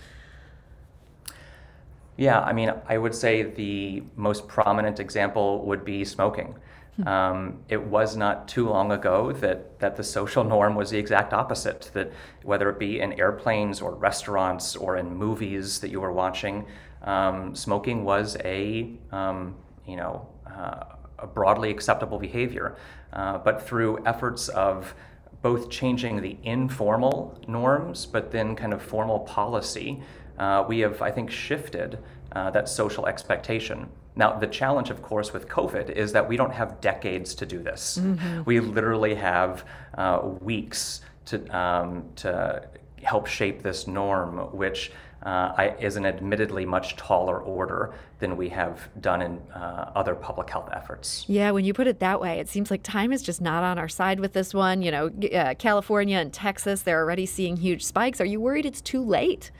Yeah, 2.15 2.41
I 2.41 2.53
mean, 2.53 2.71
I 2.87 2.99
would 2.99 3.15
say 3.15 3.41
the 3.41 4.03
most 4.15 4.47
prominent 4.47 4.99
example 4.99 5.65
would 5.65 5.83
be 5.83 6.05
smoking. 6.05 6.53
Hmm. 6.97 7.07
Um, 7.07 7.59
it 7.69 7.81
was 7.81 8.15
not 8.15 8.47
too 8.47 8.69
long 8.69 8.91
ago 8.91 9.31
that, 9.33 9.79
that 9.79 9.95
the 9.95 10.03
social 10.03 10.43
norm 10.43 10.75
was 10.75 10.91
the 10.91 10.97
exact 10.97 11.33
opposite, 11.33 11.89
that 11.93 12.11
whether 12.43 12.69
it 12.69 12.77
be 12.77 12.99
in 12.99 13.13
airplanes 13.13 13.81
or 13.81 13.95
restaurants 13.95 14.75
or 14.75 14.97
in 14.97 15.15
movies 15.15 15.79
that 15.79 15.89
you 15.89 16.01
were 16.01 16.11
watching, 16.11 16.65
um, 17.01 17.55
smoking 17.55 18.03
was 18.03 18.37
a, 18.45 18.91
um, 19.11 19.55
you 19.87 19.95
know, 19.95 20.27
uh, 20.47 20.83
a 21.19 21.27
broadly 21.27 21.71
acceptable 21.71 22.19
behavior. 22.19 22.75
Uh, 23.11 23.37
but 23.37 23.65
through 23.65 24.03
efforts 24.05 24.49
of 24.49 24.93
both 25.41 25.69
changing 25.69 26.21
the 26.21 26.37
informal 26.43 27.39
norms, 27.47 28.05
but 28.05 28.31
then 28.31 28.55
kind 28.55 28.73
of 28.73 28.81
formal 28.81 29.19
policy, 29.19 30.01
uh, 30.39 30.63
we 30.67 30.79
have, 30.79 31.01
I 31.01 31.11
think, 31.11 31.29
shifted 31.29 31.99
uh, 32.31 32.49
that 32.51 32.69
social 32.69 33.05
expectation. 33.07 33.89
Now, 34.15 34.37
the 34.37 34.47
challenge, 34.47 34.89
of 34.89 35.01
course, 35.01 35.33
with 35.33 35.47
COVID 35.47 35.89
is 35.89 36.11
that 36.11 36.27
we 36.27 36.37
don't 36.37 36.53
have 36.53 36.79
decades 36.81 37.33
to 37.35 37.45
do 37.45 37.59
this. 37.61 37.99
Mm-hmm. 38.01 38.43
We 38.45 38.59
literally 38.59 39.15
have 39.15 39.65
uh, 39.97 40.21
weeks 40.41 41.01
to, 41.25 41.57
um, 41.57 42.05
to 42.17 42.67
help 43.01 43.27
shape 43.27 43.63
this 43.63 43.87
norm, 43.87 44.37
which 44.55 44.91
uh, 45.25 45.53
I, 45.57 45.75
is 45.79 45.95
an 45.95 46.05
admittedly 46.05 46.65
much 46.65 46.95
taller 46.95 47.39
order 47.39 47.93
than 48.19 48.35
we 48.35 48.49
have 48.49 48.89
done 49.01 49.21
in 49.21 49.37
uh, 49.53 49.91
other 49.95 50.15
public 50.15 50.49
health 50.49 50.69
efforts. 50.73 51.25
Yeah, 51.27 51.51
when 51.51 51.65
you 51.65 51.73
put 51.73 51.87
it 51.87 51.99
that 51.99 52.19
way, 52.19 52.39
it 52.39 52.49
seems 52.49 52.69
like 52.69 52.83
time 52.83 53.13
is 53.13 53.21
just 53.21 53.41
not 53.41 53.63
on 53.63 53.77
our 53.77 53.87
side 53.87 54.19
with 54.19 54.33
this 54.33 54.53
one. 54.53 54.81
You 54.81 54.91
know, 54.91 55.11
uh, 55.33 55.53
California 55.55 56.17
and 56.17 56.31
Texas, 56.33 56.81
they're 56.81 57.01
already 57.01 57.25
seeing 57.25 57.57
huge 57.57 57.83
spikes. 57.85 58.19
Are 58.19 58.25
you 58.25 58.41
worried 58.41 58.65
it's 58.65 58.81
too 58.81 59.03
late? 59.03 59.51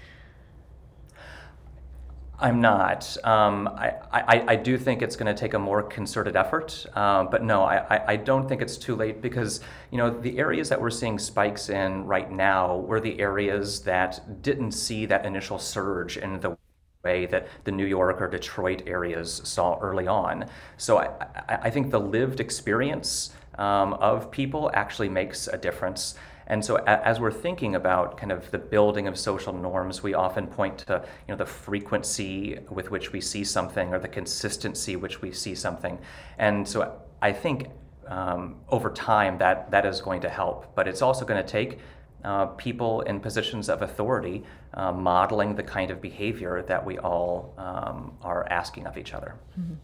I'm 2.40 2.62
not. 2.62 3.16
Um, 3.24 3.68
I, 3.68 3.94
I, 4.12 4.44
I, 4.50 4.56
do 4.56 4.78
think 4.78 5.02
it's 5.02 5.16
going 5.16 5.34
to 5.34 5.40
take 5.40 5.54
a 5.54 5.60
more 5.60 5.84
concerted 5.84 6.36
effort, 6.36 6.86
uh, 6.96 7.24
but 7.26 7.44
no, 7.44 7.64
I, 7.64 8.14
I 8.14 8.16
don't 8.16 8.50
think 8.50 8.62
it's 8.62 8.76
too 8.76 8.96
late 8.96 9.22
because 9.22 9.62
you 9.92 10.00
know 10.00 10.10
the 10.10 10.40
areas 10.40 10.68
that 10.70 10.82
we're 10.82 10.90
seeing 10.90 11.20
spikes 11.20 11.70
in 11.70 12.06
right 12.06 12.32
now 12.32 12.78
were 12.78 13.00
the 13.00 13.20
areas 13.20 13.82
that 13.82 14.42
didn't 14.42 14.72
see 14.72 15.06
that 15.06 15.26
initial 15.26 15.60
surge 15.60 16.18
in 16.18 16.40
the 16.40 16.58
way 17.04 17.28
that 17.28 17.48
the 17.66 17.72
New 17.72 17.86
York 17.86 18.20
or 18.20 18.28
Detroit 18.28 18.84
areas 18.88 19.42
saw 19.44 19.78
early 19.80 20.08
on. 20.08 20.46
So 20.78 20.98
I, 20.98 21.28
I 21.48 21.70
think 21.70 21.92
the 21.92 22.00
lived 22.00 22.40
experience 22.40 23.32
um, 23.58 23.94
of 23.96 24.32
people 24.32 24.72
actually 24.74 25.10
makes 25.10 25.48
a 25.48 25.58
difference. 25.58 26.16
And 26.48 26.64
so 26.64 26.76
as 26.86 27.20
we're 27.20 27.32
thinking 27.32 27.76
about 27.76 28.18
kind 28.18 28.32
of 28.32 28.52
the 28.52 28.58
building 28.58 29.08
of 29.08 29.18
social 29.18 29.54
norms, 29.54 30.04
we 30.04 30.14
often 30.14 30.48
point 30.48 30.80
to 30.80 31.06
you 31.28 31.34
know 31.34 31.38
the 31.38 31.46
frequency 31.46 32.60
with 32.70 32.92
which 32.92 33.12
we 33.14 33.22
see 33.22 33.44
something 33.44 33.94
or 33.94 34.00
the 34.00 34.08
consistency 34.08 34.96
which 34.96 35.22
we 35.22 35.32
see 35.32 35.56
something. 35.56 36.00
And 36.38 36.68
so 36.68 37.02
I 37.22 37.32
think 37.32 37.70
um, 38.08 38.58
over 38.70 38.90
time 38.90 39.38
that 39.38 39.72
that 39.72 39.86
is 39.86 40.02
going 40.02 40.22
to 40.22 40.30
help, 40.30 40.76
but 40.76 40.88
it's 40.88 41.02
also 41.02 41.26
going 41.26 41.42
to 41.42 41.50
take 41.50 41.80
uh, 42.24 42.48
people 42.48 43.02
in 43.02 43.20
positions 43.20 43.70
of 43.70 43.82
authority 43.82 44.44
uh, 44.76 44.92
modeling 44.92 45.56
the 45.56 45.64
kind 45.64 45.92
of 45.92 46.02
behavior 46.02 46.64
that 46.68 46.86
we 46.86 46.98
all 47.00 47.54
um, 47.58 48.18
are 48.22 48.48
asking 48.50 48.88
of 48.88 48.98
each 48.98 49.14
other. 49.14 49.36
Mm-hmm. 49.60 49.76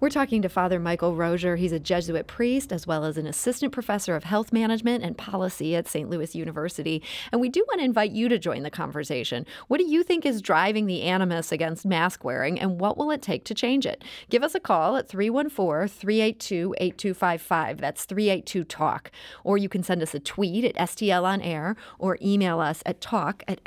We're 0.00 0.10
talking 0.10 0.42
to 0.42 0.48
Father 0.48 0.78
Michael 0.78 1.16
Rozier. 1.16 1.56
He's 1.56 1.72
a 1.72 1.80
Jesuit 1.80 2.26
priest 2.26 2.72
as 2.72 2.86
well 2.86 3.04
as 3.04 3.18
an 3.18 3.26
assistant 3.26 3.72
professor 3.72 4.14
of 4.14 4.24
health 4.24 4.52
management 4.52 5.04
and 5.04 5.18
policy 5.18 5.74
at 5.74 5.88
St. 5.88 6.08
Louis 6.08 6.34
University. 6.34 7.02
And 7.32 7.40
we 7.40 7.48
do 7.48 7.64
want 7.68 7.80
to 7.80 7.84
invite 7.84 8.12
you 8.12 8.28
to 8.28 8.38
join 8.38 8.62
the 8.62 8.70
conversation. 8.70 9.44
What 9.68 9.78
do 9.78 9.86
you 9.86 10.02
think 10.02 10.24
is 10.24 10.40
driving 10.40 10.86
the 10.86 11.02
animus 11.02 11.52
against 11.52 11.84
mask 11.84 12.24
wearing, 12.24 12.58
and 12.58 12.80
what 12.80 12.96
will 12.96 13.10
it 13.10 13.22
take 13.22 13.44
to 13.44 13.54
change 13.54 13.86
it? 13.86 14.04
Give 14.30 14.42
us 14.42 14.54
a 14.54 14.60
call 14.60 14.96
at 14.96 15.08
314 15.08 15.88
382 15.88 16.74
8255. 16.78 17.78
That's 17.78 18.04
382 18.04 18.64
Talk. 18.64 19.10
Or 19.44 19.58
you 19.58 19.68
can 19.68 19.82
send 19.82 20.02
us 20.02 20.14
a 20.14 20.20
tweet 20.20 20.64
at 20.64 20.74
STL 20.76 21.24
on 21.24 21.40
air 21.40 21.76
or 21.98 22.18
email 22.22 22.60
us 22.60 22.82
at 22.86 23.00
talk 23.00 23.42
at 23.48 23.62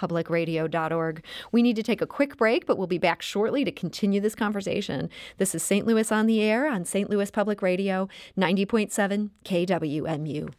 stlpublicradio.org. 0.00 1.24
We 1.52 1.62
need 1.62 1.76
to 1.76 1.82
take 1.82 2.00
a 2.00 2.06
quick 2.06 2.36
break, 2.36 2.66
but 2.66 2.78
we'll 2.78 2.86
be 2.86 2.98
back 2.98 3.22
shortly 3.22 3.64
to 3.64 3.72
continue 3.72 4.20
this 4.20 4.34
conversation. 4.34 5.10
This 5.38 5.54
is 5.54 5.62
St. 5.62 5.86
Louis 5.86 6.10
on 6.10 6.26
the 6.26 6.40
Air 6.42 6.68
on 6.68 6.84
St. 6.84 7.10
Louis 7.10 7.30
Public 7.30 7.62
Radio, 7.62 8.08
90.7 8.36 9.30
KWMU. 9.44 10.52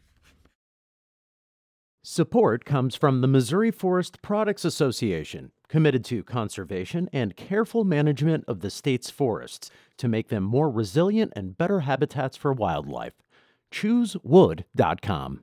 Support 2.04 2.66
comes 2.66 2.96
from 2.96 3.22
the 3.22 3.28
Missouri 3.28 3.70
Forest 3.70 4.24
Products 4.24 4.66
Association, 4.66 5.52
committed 5.70 6.04
to 6.06 6.24
conservation 6.24 7.08
and 7.14 7.36
careful 7.36 7.84
management 7.84 8.44
of 8.48 8.62
the 8.62 8.72
state's 8.72 9.12
forests 9.12 9.70
to 9.98 10.08
make 10.08 10.30
them 10.30 10.44
more 10.44 10.72
resilient 10.72 11.32
and 11.36 11.56
better 11.56 11.82
habitats 11.82 12.36
for 12.36 12.54
wildlife. 12.54 13.14
ChooseWood.com. 13.72 15.42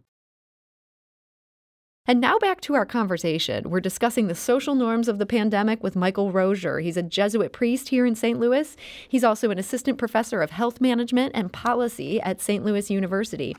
And 2.09 2.23
now 2.23 2.39
back 2.39 2.63
to 2.63 2.75
our 2.75 2.87
conversation. 2.87 3.69
We're 3.69 3.81
discussing 3.81 4.29
the 4.29 4.35
social 4.35 4.75
norms 4.75 5.09
of 5.09 5.19
the 5.19 5.27
pandemic 5.27 5.83
with 5.83 5.95
Michael 5.95 6.33
Rozier. 6.33 6.79
He's 6.79 6.97
a 6.97 7.03
Jesuit 7.03 7.53
priest 7.53 7.91
here 7.91 8.07
in 8.07 8.15
St. 8.15 8.41
Louis. 8.41 8.79
He's 9.07 9.25
also 9.25 9.51
an 9.51 9.59
assistant 9.59 9.99
professor 9.99 10.41
of 10.41 10.51
health 10.51 10.81
management 10.81 11.33
and 11.35 11.53
policy 11.53 12.19
at 12.23 12.41
St. 12.41 12.65
Louis 12.65 12.91
University. 12.91 13.55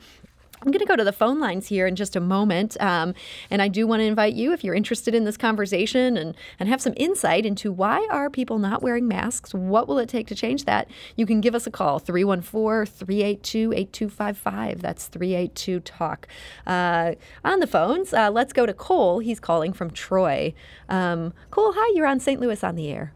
I'm 0.62 0.70
going 0.70 0.80
to 0.80 0.86
go 0.86 0.96
to 0.96 1.04
the 1.04 1.12
phone 1.12 1.40
lines 1.40 1.68
here 1.68 1.86
in 1.86 1.96
just 1.96 2.14
a 2.16 2.20
moment. 2.20 2.76
Um, 2.80 3.14
and 3.50 3.62
I 3.62 3.68
do 3.68 3.86
want 3.86 4.00
to 4.00 4.04
invite 4.04 4.34
you, 4.34 4.52
if 4.52 4.62
you're 4.62 4.74
interested 4.74 5.14
in 5.14 5.24
this 5.24 5.38
conversation 5.38 6.18
and, 6.18 6.36
and 6.58 6.68
have 6.68 6.82
some 6.82 6.92
insight 6.96 7.46
into 7.46 7.72
why 7.72 8.06
are 8.10 8.28
people 8.28 8.58
not 8.58 8.82
wearing 8.82 9.08
masks, 9.08 9.54
what 9.54 9.88
will 9.88 9.98
it 9.98 10.10
take 10.10 10.26
to 10.26 10.34
change 10.34 10.66
that, 10.66 10.86
you 11.16 11.24
can 11.24 11.40
give 11.40 11.54
us 11.54 11.66
a 11.66 11.70
call, 11.70 11.98
314-382-8255. 12.00 14.80
That's 14.80 15.08
382-TALK. 15.08 16.28
Uh, 16.66 17.12
on 17.44 17.60
the 17.60 17.66
phones, 17.66 18.12
uh, 18.12 18.30
let's 18.30 18.52
go 18.52 18.66
to 18.66 18.74
Cole. 18.74 19.20
He's 19.20 19.40
calling 19.40 19.72
from 19.72 19.90
Troy. 19.90 20.52
Um, 20.90 21.32
Cole, 21.50 21.72
hi, 21.74 21.92
you're 21.94 22.06
on 22.06 22.20
St. 22.20 22.38
Louis 22.38 22.62
on 22.62 22.74
the 22.74 22.90
air. 22.90 23.14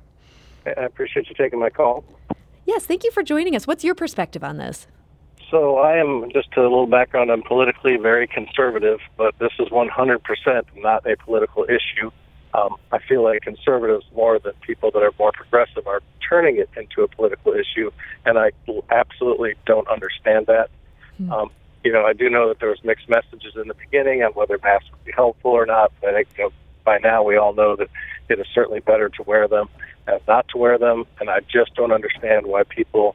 I 0.66 0.84
appreciate 0.84 1.28
you 1.28 1.34
taking 1.36 1.58
my 1.58 1.68
call. 1.68 2.06
Yes, 2.64 2.86
thank 2.86 3.04
you 3.04 3.10
for 3.10 3.22
joining 3.22 3.54
us. 3.54 3.66
What's 3.66 3.84
your 3.84 3.94
perspective 3.94 4.42
on 4.42 4.56
this? 4.56 4.86
So 5.54 5.76
I 5.76 5.98
am 5.98 6.32
just 6.32 6.48
a 6.56 6.62
little 6.62 6.88
background. 6.88 7.30
I'm 7.30 7.44
politically 7.44 7.96
very 7.96 8.26
conservative, 8.26 8.98
but 9.16 9.38
this 9.38 9.52
is 9.60 9.68
100% 9.68 10.64
not 10.78 11.06
a 11.06 11.16
political 11.16 11.62
issue. 11.62 12.10
Um, 12.54 12.74
I 12.90 12.98
feel 12.98 13.22
like 13.22 13.42
conservatives, 13.42 14.04
more 14.16 14.40
than 14.40 14.54
people 14.62 14.90
that 14.90 14.98
are 14.98 15.12
more 15.16 15.30
progressive, 15.30 15.86
are 15.86 16.00
turning 16.28 16.56
it 16.56 16.68
into 16.76 17.02
a 17.02 17.08
political 17.08 17.52
issue, 17.52 17.92
and 18.26 18.36
I 18.36 18.50
absolutely 18.90 19.54
don't 19.64 19.86
understand 19.86 20.46
that. 20.48 20.70
Mm-hmm. 21.20 21.32
Um, 21.32 21.50
you 21.84 21.92
know, 21.92 22.04
I 22.04 22.14
do 22.14 22.28
know 22.28 22.48
that 22.48 22.58
there 22.58 22.70
was 22.70 22.82
mixed 22.82 23.08
messages 23.08 23.54
in 23.54 23.68
the 23.68 23.74
beginning 23.74 24.24
on 24.24 24.32
whether 24.32 24.58
masks 24.60 24.90
would 24.90 25.04
be 25.04 25.12
helpful 25.12 25.52
or 25.52 25.66
not. 25.66 25.92
But 26.00 26.16
I 26.16 26.24
think 26.24 26.28
you 26.36 26.44
know, 26.44 26.50
by 26.82 26.98
now 26.98 27.22
we 27.22 27.36
all 27.36 27.54
know 27.54 27.76
that 27.76 27.90
it 28.28 28.40
is 28.40 28.46
certainly 28.52 28.80
better 28.80 29.08
to 29.08 29.22
wear 29.22 29.46
them 29.46 29.68
and 30.08 30.20
not 30.26 30.48
to 30.48 30.58
wear 30.58 30.78
them. 30.78 31.04
And 31.20 31.30
I 31.30 31.42
just 31.46 31.76
don't 31.76 31.92
understand 31.92 32.44
why 32.48 32.64
people. 32.64 33.14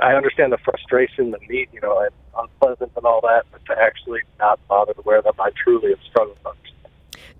I 0.00 0.14
understand 0.14 0.52
the 0.52 0.58
frustration, 0.58 1.30
the 1.30 1.38
need, 1.48 1.68
you 1.72 1.80
know, 1.80 2.00
and 2.00 2.10
unpleasant 2.38 2.92
and 2.96 3.04
all 3.04 3.20
that, 3.22 3.44
but 3.52 3.64
to 3.66 3.80
actually 3.80 4.20
not 4.38 4.58
bother 4.68 4.94
to 4.94 5.02
wear 5.02 5.20
them, 5.22 5.34
I 5.38 5.50
truly 5.62 5.94
struggling 6.08 6.36
to 6.42 6.48
understand. 6.48 6.74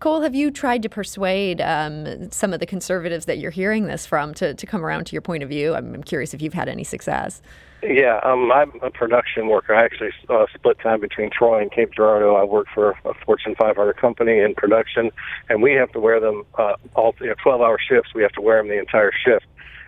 Cole, 0.00 0.20
have 0.20 0.34
you 0.34 0.50
tried 0.50 0.82
to 0.82 0.88
persuade 0.88 1.60
um, 1.60 2.30
some 2.30 2.52
of 2.52 2.60
the 2.60 2.66
conservatives 2.66 3.24
that 3.26 3.38
you're 3.38 3.50
hearing 3.50 3.86
this 3.86 4.04
from 4.04 4.34
to, 4.34 4.52
to 4.52 4.66
come 4.66 4.84
around 4.84 5.06
to 5.06 5.12
your 5.12 5.22
point 5.22 5.42
of 5.42 5.48
view? 5.48 5.74
I'm, 5.74 5.94
I'm 5.94 6.02
curious 6.02 6.34
if 6.34 6.42
you've 6.42 6.54
had 6.54 6.68
any 6.68 6.84
success. 6.84 7.40
Yeah, 7.82 8.18
um, 8.24 8.50
I'm 8.50 8.72
a 8.82 8.90
production 8.90 9.48
worker. 9.48 9.74
I 9.74 9.84
actually 9.84 10.10
uh, 10.30 10.46
split 10.54 10.78
time 10.78 11.00
between 11.00 11.30
Troy 11.30 11.60
and 11.60 11.70
Cape 11.70 11.90
Girardeau. 11.92 12.34
I 12.34 12.44
work 12.44 12.66
for 12.74 12.90
a 13.04 13.14
Fortune 13.26 13.54
500 13.58 13.96
company 13.98 14.38
in 14.38 14.54
production, 14.54 15.10
and 15.50 15.62
we 15.62 15.72
have 15.72 15.92
to 15.92 16.00
wear 16.00 16.18
them 16.18 16.44
uh, 16.58 16.74
all 16.94 17.14
you 17.20 17.26
know, 17.26 17.34
12-hour 17.44 17.78
shifts. 17.86 18.14
We 18.14 18.22
have 18.22 18.32
to 18.32 18.40
wear 18.40 18.58
them 18.58 18.68
the 18.68 18.78
entire 18.78 19.12
shift, 19.12 19.44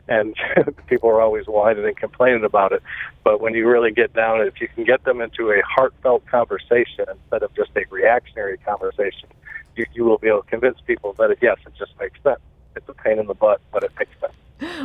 and 0.09 0.35
people 0.87 1.11
are 1.11 1.21
always 1.21 1.47
whining 1.47 1.85
and 1.85 1.97
complaining 1.97 2.45
about 2.45 2.73
it. 2.73 2.83
But 3.25 3.41
when 3.41 3.55
you 3.55 3.69
really 3.69 3.93
get 3.93 4.13
down, 4.13 4.41
if 4.41 4.61
you 4.61 4.69
can 4.69 4.85
get 4.85 5.05
them 5.05 5.21
into 5.21 5.51
a 5.51 5.61
heartfelt 5.63 6.27
conversation 6.27 7.07
instead 7.11 7.43
of 7.43 7.55
just 7.55 7.71
a 7.77 7.85
reactionary 7.91 8.59
conversation, 8.59 9.29
you, 9.77 9.87
you 9.95 10.05
will 10.05 10.19
be 10.19 10.29
able 10.29 10.43
to 10.43 10.49
convince 10.49 10.81
people 10.87 11.13
that 11.15 11.37
yes, 11.41 11.59
it 11.67 11.73
just 11.79 11.93
makes 11.99 12.21
sense. 12.23 12.41
It's 12.75 12.89
a 12.89 12.95
pain 12.95 13.19
in 13.19 13.27
the 13.27 13.35
butt, 13.35 13.61
but 13.73 13.83
it 13.83 13.93
makes 13.99 14.13
sense. 14.21 14.33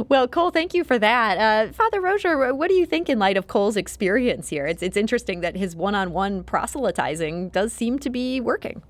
Well, 0.10 0.28
Cole, 0.28 0.52
thank 0.52 0.74
you 0.74 0.84
for 0.84 1.00
that. 1.00 1.38
Uh, 1.38 1.72
Father 1.72 2.02
Rozier, 2.02 2.54
what 2.54 2.68
do 2.68 2.74
you 2.74 2.86
think 2.86 3.10
in 3.10 3.20
light 3.20 3.38
of 3.38 3.48
Cole's 3.48 3.78
experience 3.78 4.50
here? 4.50 4.66
It's, 4.66 4.84
it's 4.84 4.98
interesting 4.98 5.42
that 5.42 5.56
his 5.56 5.76
one 5.76 5.96
on 5.96 6.12
one 6.12 6.44
proselytizing 6.44 7.50
does 7.50 7.72
seem 7.72 7.98
to 8.00 8.10
be 8.10 8.42
working. 8.42 8.82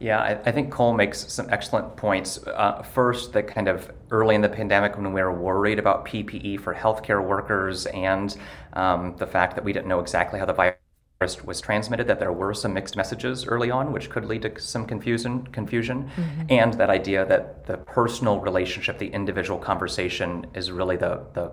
Yeah, 0.00 0.20
I, 0.20 0.48
I, 0.48 0.52
think 0.52 0.72
Cole 0.72 0.92
makes 0.92 1.32
some 1.32 1.48
excellent 1.50 1.96
points. 1.96 2.44
Uh, 2.46 2.82
first, 2.82 3.32
that 3.32 3.46
kind 3.46 3.68
of 3.68 3.90
early 4.10 4.34
in 4.34 4.40
the 4.40 4.48
pandemic 4.48 4.96
when 4.96 5.12
we 5.12 5.22
were 5.22 5.32
worried 5.32 5.78
about 5.78 6.04
PPE 6.04 6.60
for 6.60 6.74
healthcare 6.74 7.24
workers 7.24 7.86
and 7.86 8.36
um, 8.72 9.14
the 9.18 9.26
fact 9.26 9.54
that 9.54 9.64
we 9.64 9.72
didn't 9.72 9.86
know 9.86 10.00
exactly 10.00 10.38
how 10.38 10.46
the 10.46 10.52
virus 10.52 11.44
was 11.44 11.60
transmitted 11.60 12.06
that 12.08 12.18
there 12.18 12.32
were 12.32 12.52
some 12.52 12.74
mixed 12.74 12.96
messages 12.96 13.46
early 13.46 13.70
on, 13.70 13.92
which 13.92 14.10
could 14.10 14.24
lead 14.24 14.42
to 14.42 14.60
some 14.60 14.84
confusion, 14.84 15.46
confusion, 15.48 16.10
mm-hmm. 16.16 16.42
and 16.50 16.74
that 16.74 16.90
idea 16.90 17.24
that 17.26 17.64
the 17.66 17.76
personal 17.78 18.40
relationship, 18.40 18.98
the 18.98 19.08
individual 19.08 19.58
conversation, 19.58 20.46
is 20.54 20.70
really 20.70 20.96
the 20.96 21.24
the 21.34 21.50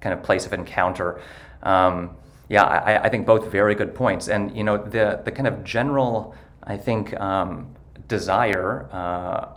kind 0.00 0.12
of 0.12 0.22
place 0.22 0.46
of 0.46 0.52
encounter. 0.52 1.20
Um, 1.62 2.16
yeah, 2.48 2.64
I, 2.64 3.04
I, 3.04 3.08
think 3.08 3.26
both 3.26 3.50
very 3.50 3.74
good 3.74 3.94
points, 3.94 4.28
and 4.28 4.56
you 4.56 4.62
know 4.62 4.76
the 4.76 5.20
the 5.24 5.32
kind 5.32 5.46
of 5.46 5.64
general, 5.64 6.34
I 6.62 6.76
think, 6.76 7.18
um, 7.20 7.74
desire. 8.08 8.88
Uh, 8.92 9.54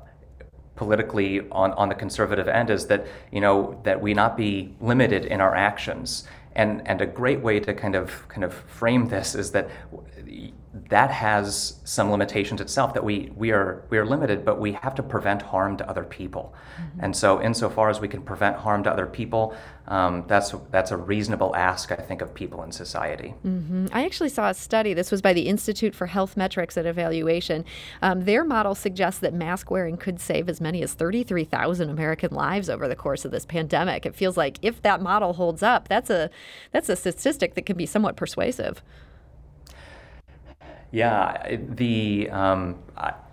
politically 0.77 1.41
on, 1.51 1.71
on 1.73 1.89
the 1.89 1.95
conservative 1.95 2.47
end 2.47 2.71
is 2.71 2.87
that 2.87 3.05
you 3.31 3.39
know 3.39 3.79
that 3.83 4.01
we 4.01 4.15
not 4.15 4.35
be 4.35 4.73
limited 4.81 5.25
in 5.25 5.39
our 5.39 5.55
actions 5.55 6.23
and, 6.55 6.81
and 6.87 7.01
a 7.01 7.05
great 7.05 7.39
way 7.39 7.59
to 7.59 7.71
kind 7.71 7.93
of 7.93 8.27
kind 8.29 8.43
of 8.43 8.51
frame 8.51 9.07
this 9.09 9.35
is 9.35 9.51
that 9.51 9.69
that 10.91 11.09
has 11.09 11.79
some 11.85 12.11
limitations 12.11 12.59
itself 12.59 12.93
that 12.93 13.03
we, 13.03 13.31
we 13.37 13.51
are 13.51 13.85
we 13.89 13.97
are 13.97 14.05
limited 14.05 14.43
but 14.43 14.59
we 14.59 14.73
have 14.73 14.93
to 14.93 15.01
prevent 15.01 15.41
harm 15.41 15.77
to 15.77 15.89
other 15.89 16.03
people. 16.03 16.53
Mm-hmm. 16.77 17.05
and 17.05 17.15
so 17.15 17.41
insofar 17.41 17.89
as 17.89 17.99
we 17.99 18.07
can 18.07 18.21
prevent 18.21 18.57
harm 18.57 18.83
to 18.83 18.91
other 18.91 19.07
people 19.07 19.55
um, 19.87 20.25
that's 20.27 20.53
that's 20.69 20.91
a 20.91 20.97
reasonable 20.97 21.55
ask 21.55 21.91
I 21.91 21.95
think 21.95 22.21
of 22.21 22.33
people 22.33 22.61
in 22.63 22.71
society. 22.71 23.33
Mm-hmm. 23.45 23.87
I 23.91 24.05
actually 24.05 24.29
saw 24.29 24.49
a 24.49 24.53
study 24.53 24.93
this 24.93 25.11
was 25.11 25.21
by 25.21 25.33
the 25.33 25.47
Institute 25.47 25.95
for 25.95 26.07
Health 26.07 26.37
Metrics 26.37 26.77
and 26.77 26.87
Evaluation. 26.87 27.65
Um, 28.01 28.25
their 28.25 28.43
model 28.43 28.75
suggests 28.75 29.19
that 29.21 29.33
mask 29.33 29.71
wearing 29.71 29.97
could 29.97 30.19
save 30.19 30.47
as 30.49 30.61
many 30.61 30.83
as 30.83 30.93
33,000 30.93 31.89
American 31.89 32.31
lives 32.31 32.69
over 32.69 32.87
the 32.87 32.95
course 32.95 33.25
of 33.25 33.31
this 33.31 33.45
pandemic. 33.45 34.05
It 34.05 34.15
feels 34.15 34.37
like 34.37 34.59
if 34.61 34.81
that 34.83 35.01
model 35.01 35.33
holds 35.33 35.63
up 35.63 35.87
that's 35.87 36.09
a 36.09 36.29
that's 36.71 36.89
a 36.89 36.95
statistic 36.95 37.55
that 37.55 37.65
can 37.65 37.77
be 37.77 37.85
somewhat 37.85 38.15
persuasive 38.15 38.81
yeah, 40.91 41.57
the 41.57 42.29
um, 42.29 42.79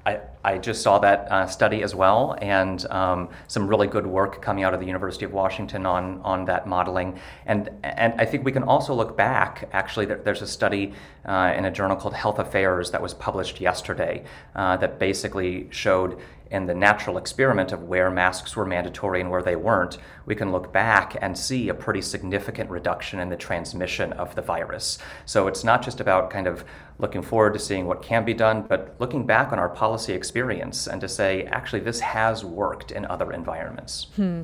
I, 0.08 0.20
I 0.44 0.58
just 0.58 0.82
saw 0.82 0.98
that 1.00 1.30
uh, 1.30 1.46
study 1.46 1.82
as 1.82 1.94
well, 1.94 2.36
and 2.40 2.84
um, 2.86 3.28
some 3.48 3.66
really 3.66 3.86
good 3.86 4.06
work 4.06 4.40
coming 4.40 4.64
out 4.64 4.72
of 4.72 4.80
the 4.80 4.86
University 4.86 5.24
of 5.26 5.32
Washington 5.32 5.84
on 5.84 6.20
on 6.22 6.46
that 6.46 6.66
modeling. 6.66 7.18
And 7.44 7.68
and 7.82 8.14
I 8.18 8.24
think 8.24 8.44
we 8.44 8.52
can 8.52 8.62
also 8.62 8.94
look 8.94 9.16
back. 9.16 9.68
Actually, 9.72 10.06
there, 10.06 10.20
there's 10.24 10.40
a 10.40 10.46
study 10.46 10.94
uh, 11.26 11.52
in 11.56 11.66
a 11.66 11.70
journal 11.70 11.96
called 11.96 12.14
Health 12.14 12.38
Affairs 12.38 12.90
that 12.92 13.02
was 13.02 13.12
published 13.12 13.60
yesterday 13.60 14.24
uh, 14.54 14.78
that 14.78 14.98
basically 14.98 15.68
showed 15.70 16.18
in 16.50 16.66
the 16.66 16.74
natural 16.74 17.18
experiment 17.18 17.72
of 17.72 17.82
where 17.84 18.10
masks 18.10 18.56
were 18.56 18.64
mandatory 18.64 19.20
and 19.20 19.30
where 19.30 19.42
they 19.42 19.56
weren't, 19.56 19.98
we 20.26 20.34
can 20.34 20.52
look 20.52 20.72
back 20.72 21.16
and 21.20 21.36
see 21.36 21.68
a 21.68 21.74
pretty 21.74 22.00
significant 22.00 22.70
reduction 22.70 23.20
in 23.20 23.28
the 23.28 23.36
transmission 23.36 24.12
of 24.14 24.34
the 24.34 24.42
virus. 24.42 24.98
So 25.24 25.46
it's 25.46 25.64
not 25.64 25.82
just 25.82 26.00
about 26.00 26.30
kind 26.30 26.46
of 26.46 26.64
looking 26.98 27.22
forward 27.22 27.52
to 27.52 27.58
seeing 27.58 27.86
what 27.86 28.02
can 28.02 28.24
be 28.24 28.34
done, 28.34 28.62
but 28.62 28.94
looking 28.98 29.26
back 29.26 29.52
on 29.52 29.58
our 29.58 29.68
policy 29.68 30.12
experience 30.12 30.86
and 30.86 31.00
to 31.00 31.08
say, 31.08 31.44
actually, 31.44 31.80
this 31.80 32.00
has 32.00 32.44
worked 32.44 32.90
in 32.90 33.04
other 33.06 33.32
environments. 33.32 34.08
Hmm. 34.16 34.42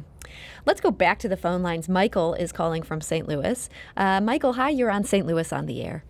Let's 0.66 0.80
go 0.80 0.90
back 0.90 1.18
to 1.20 1.28
the 1.28 1.36
phone 1.36 1.62
lines. 1.62 1.88
Michael 1.88 2.34
is 2.34 2.52
calling 2.52 2.82
from 2.82 3.00
St. 3.00 3.28
Louis. 3.28 3.68
Uh, 3.96 4.20
Michael, 4.20 4.54
hi, 4.54 4.70
you're 4.70 4.90
on 4.90 5.04
St. 5.04 5.26
Louis 5.26 5.52
on 5.52 5.66
the 5.66 5.82
air. 5.82 6.04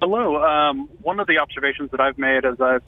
Hello. 0.00 0.42
Um, 0.42 0.88
one 1.02 1.20
of 1.20 1.26
the 1.26 1.38
observations 1.38 1.90
that 1.90 2.00
I've 2.00 2.18
made 2.18 2.44
as 2.44 2.60
I've 2.60 2.82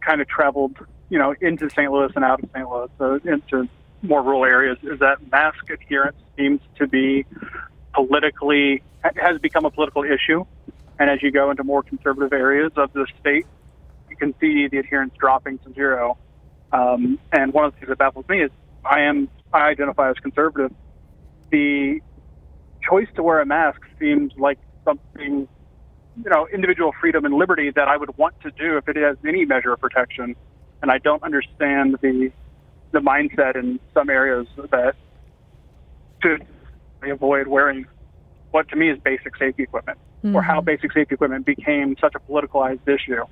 kind 0.00 0.20
of 0.20 0.28
traveled 0.28 0.76
you 1.10 1.18
know, 1.18 1.34
into 1.40 1.70
St. 1.70 1.90
Louis 1.90 2.12
and 2.14 2.24
out 2.24 2.42
of 2.42 2.50
St. 2.50 2.68
Louis, 2.68 2.88
so 2.98 3.20
into 3.24 3.68
more 4.02 4.22
rural 4.22 4.44
areas, 4.44 4.78
is 4.82 4.98
that 5.00 5.30
mask 5.30 5.70
adherence 5.70 6.16
seems 6.36 6.60
to 6.76 6.86
be 6.86 7.24
politically 7.94 8.82
has 9.16 9.38
become 9.40 9.64
a 9.64 9.70
political 9.70 10.04
issue. 10.04 10.44
And 10.98 11.10
as 11.10 11.22
you 11.22 11.30
go 11.30 11.50
into 11.50 11.64
more 11.64 11.82
conservative 11.82 12.32
areas 12.32 12.72
of 12.76 12.92
the 12.92 13.06
state, 13.20 13.46
you 14.10 14.16
can 14.16 14.34
see 14.40 14.68
the 14.68 14.78
adherence 14.78 15.14
dropping 15.18 15.58
to 15.58 15.72
zero. 15.72 16.18
Um, 16.72 17.18
and 17.32 17.52
one 17.52 17.64
of 17.64 17.72
the 17.72 17.78
things 17.78 17.88
that 17.88 17.98
baffles 17.98 18.28
me 18.28 18.42
is 18.42 18.50
I 18.84 19.02
am 19.02 19.28
I 19.52 19.68
identify 19.68 20.10
as 20.10 20.16
conservative. 20.16 20.72
The 21.50 22.00
choice 22.88 23.08
to 23.16 23.22
wear 23.22 23.40
a 23.40 23.46
mask 23.46 23.80
seems 23.98 24.32
like 24.36 24.58
something, 24.84 25.48
you 26.24 26.30
know, 26.30 26.46
individual 26.52 26.92
freedom 27.00 27.24
and 27.24 27.34
liberty 27.34 27.70
that 27.70 27.88
I 27.88 27.96
would 27.96 28.16
want 28.18 28.40
to 28.42 28.50
do 28.50 28.76
if 28.76 28.88
it 28.88 28.96
has 28.96 29.16
any 29.26 29.44
measure 29.44 29.72
of 29.72 29.80
protection 29.80 30.36
and 30.82 30.90
I 30.90 30.98
don't 30.98 31.22
understand 31.22 31.96
the 32.00 32.30
the 32.90 33.00
mindset 33.00 33.54
in 33.54 33.78
some 33.92 34.08
areas 34.08 34.46
that 34.70 34.94
to 36.22 36.38
avoid 37.02 37.46
wearing 37.46 37.86
what 38.50 38.68
to 38.70 38.76
me 38.76 38.90
is 38.90 38.98
basic 38.98 39.36
safety 39.36 39.62
equipment, 39.62 39.98
mm-hmm. 40.24 40.34
or 40.34 40.42
how 40.42 40.60
basic 40.60 40.92
safety 40.92 41.14
equipment 41.14 41.44
became 41.44 41.96
such 42.00 42.14
a 42.14 42.20
politicalized 42.20 42.86
issue. 42.88 43.24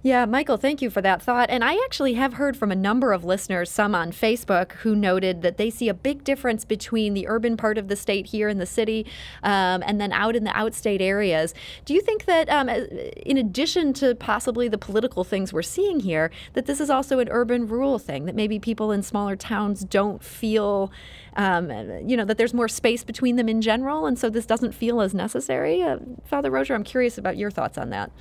Yeah, 0.00 0.26
Michael, 0.26 0.58
thank 0.58 0.80
you 0.80 0.90
for 0.90 1.02
that 1.02 1.20
thought. 1.20 1.50
And 1.50 1.64
I 1.64 1.74
actually 1.84 2.14
have 2.14 2.34
heard 2.34 2.56
from 2.56 2.70
a 2.70 2.76
number 2.76 3.12
of 3.12 3.24
listeners, 3.24 3.68
some 3.68 3.96
on 3.96 4.12
Facebook, 4.12 4.72
who 4.72 4.94
noted 4.94 5.42
that 5.42 5.56
they 5.56 5.70
see 5.70 5.88
a 5.88 5.94
big 5.94 6.22
difference 6.22 6.64
between 6.64 7.14
the 7.14 7.26
urban 7.26 7.56
part 7.56 7.76
of 7.78 7.88
the 7.88 7.96
state 7.96 8.26
here 8.26 8.48
in 8.48 8.58
the 8.58 8.66
city 8.66 9.06
um, 9.42 9.82
and 9.84 10.00
then 10.00 10.12
out 10.12 10.36
in 10.36 10.44
the 10.44 10.52
outstate 10.52 11.00
areas. 11.00 11.52
Do 11.84 11.94
you 11.94 12.00
think 12.00 12.26
that, 12.26 12.48
um, 12.48 12.68
in 12.68 13.36
addition 13.36 13.92
to 13.94 14.14
possibly 14.14 14.68
the 14.68 14.78
political 14.78 15.24
things 15.24 15.52
we're 15.52 15.62
seeing 15.62 15.98
here, 15.98 16.30
that 16.52 16.66
this 16.66 16.80
is 16.80 16.90
also 16.90 17.18
an 17.18 17.28
urban 17.28 17.66
rural 17.66 17.98
thing, 17.98 18.26
that 18.26 18.36
maybe 18.36 18.60
people 18.60 18.92
in 18.92 19.02
smaller 19.02 19.34
towns 19.34 19.80
don't 19.80 20.22
feel, 20.22 20.92
um, 21.34 21.72
you 22.08 22.16
know, 22.16 22.24
that 22.24 22.38
there's 22.38 22.54
more 22.54 22.68
space 22.68 23.02
between 23.02 23.34
them 23.34 23.48
in 23.48 23.60
general, 23.60 24.06
and 24.06 24.16
so 24.16 24.30
this 24.30 24.46
doesn't 24.46 24.72
feel 24.72 25.00
as 25.00 25.12
necessary? 25.12 25.82
Uh, 25.82 25.98
Father 26.24 26.52
Rozier, 26.52 26.76
I'm 26.76 26.84
curious 26.84 27.18
about 27.18 27.36
your 27.36 27.50
thoughts 27.50 27.76
on 27.76 27.90
that. 27.90 28.12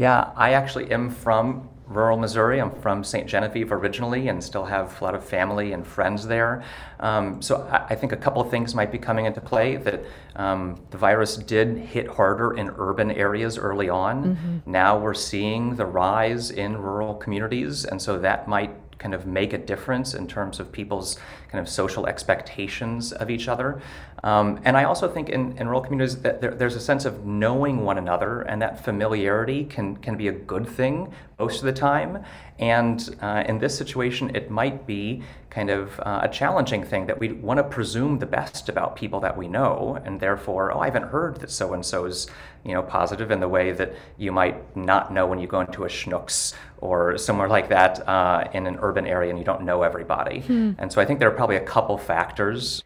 Yeah, 0.00 0.30
I 0.34 0.54
actually 0.54 0.90
am 0.90 1.10
from 1.10 1.68
rural 1.86 2.16
Missouri. 2.16 2.58
I'm 2.58 2.70
from 2.70 3.04
St. 3.04 3.28
Genevieve 3.28 3.70
originally 3.70 4.28
and 4.28 4.42
still 4.42 4.64
have 4.64 4.98
a 4.98 5.04
lot 5.04 5.14
of 5.14 5.22
family 5.22 5.74
and 5.74 5.86
friends 5.86 6.26
there. 6.26 6.64
Um, 7.00 7.42
so 7.42 7.68
I, 7.70 7.88
I, 7.90 7.94
think 7.96 8.12
a 8.12 8.16
couple 8.16 8.40
of 8.40 8.50
things 8.50 8.74
might 8.74 8.90
be 8.90 8.96
coming 8.96 9.26
into 9.26 9.42
play 9.42 9.76
that 9.76 10.02
um, 10.36 10.80
the 10.88 10.96
virus 10.96 11.36
did 11.36 11.76
hit 11.76 12.06
harder 12.06 12.56
in 12.56 12.70
urban 12.78 13.10
areas 13.10 13.58
early 13.58 13.90
on. 13.90 14.24
Mm-hmm. 14.24 14.70
Now 14.70 14.98
we're 14.98 15.12
seeing 15.12 15.76
the 15.76 15.84
rise 15.84 16.50
in 16.50 16.78
rural 16.78 17.12
communities, 17.14 17.84
and 17.84 18.00
so 18.00 18.18
that 18.20 18.48
might 18.48 18.74
kind 19.00 19.14
of 19.14 19.26
make 19.26 19.52
a 19.52 19.58
difference 19.58 20.14
in 20.14 20.28
terms 20.28 20.60
of 20.60 20.70
people's 20.70 21.18
kind 21.48 21.60
of 21.60 21.68
social 21.68 22.06
expectations 22.06 23.12
of 23.12 23.30
each 23.30 23.48
other. 23.48 23.82
Um, 24.22 24.60
and 24.64 24.76
I 24.76 24.84
also 24.84 25.08
think 25.08 25.30
in, 25.30 25.56
in 25.56 25.66
rural 25.66 25.80
communities 25.80 26.20
that 26.20 26.40
there, 26.40 26.54
there's 26.54 26.76
a 26.76 26.80
sense 26.80 27.06
of 27.06 27.24
knowing 27.24 27.84
one 27.84 27.98
another, 27.98 28.42
and 28.42 28.60
that 28.60 28.84
familiarity 28.84 29.64
can, 29.64 29.96
can 29.96 30.16
be 30.16 30.28
a 30.28 30.32
good 30.32 30.68
thing 30.68 31.12
most 31.38 31.60
of 31.60 31.64
the 31.64 31.72
time. 31.72 32.22
And 32.58 33.16
uh, 33.22 33.44
in 33.48 33.58
this 33.58 33.76
situation, 33.76 34.36
it 34.36 34.50
might 34.50 34.86
be 34.86 35.22
kind 35.48 35.70
of 35.70 35.98
uh, 36.00 36.20
a 36.22 36.28
challenging 36.28 36.84
thing 36.84 37.06
that 37.06 37.18
we 37.18 37.32
want 37.32 37.58
to 37.58 37.64
presume 37.64 38.18
the 38.18 38.26
best 38.26 38.68
about 38.68 38.94
people 38.94 39.20
that 39.20 39.36
we 39.36 39.48
know, 39.48 39.98
and 40.04 40.20
therefore, 40.20 40.70
oh, 40.72 40.80
I 40.80 40.84
haven't 40.84 41.08
heard 41.08 41.40
that 41.40 41.50
so 41.50 41.72
and 41.72 41.84
so's 41.84 42.28
you 42.64 42.74
know 42.74 42.82
positive 42.82 43.30
in 43.30 43.40
the 43.40 43.48
way 43.48 43.72
that 43.72 43.94
you 44.18 44.32
might 44.32 44.76
not 44.76 45.12
know 45.12 45.26
when 45.26 45.38
you 45.38 45.46
go 45.46 45.60
into 45.60 45.84
a 45.84 45.88
Schnucks 45.88 46.52
or 46.80 47.18
somewhere 47.18 47.48
like 47.48 47.68
that 47.68 48.06
uh, 48.08 48.48
in 48.52 48.66
an 48.66 48.78
urban 48.80 49.06
area 49.06 49.30
and 49.30 49.38
you 49.38 49.44
don't 49.44 49.62
know 49.62 49.82
everybody. 49.82 50.40
Hmm. 50.40 50.72
And 50.78 50.92
so 50.92 51.00
I 51.00 51.04
think 51.04 51.18
there 51.18 51.28
are 51.28 51.34
probably 51.34 51.56
a 51.56 51.64
couple 51.64 51.98
factors 51.98 52.82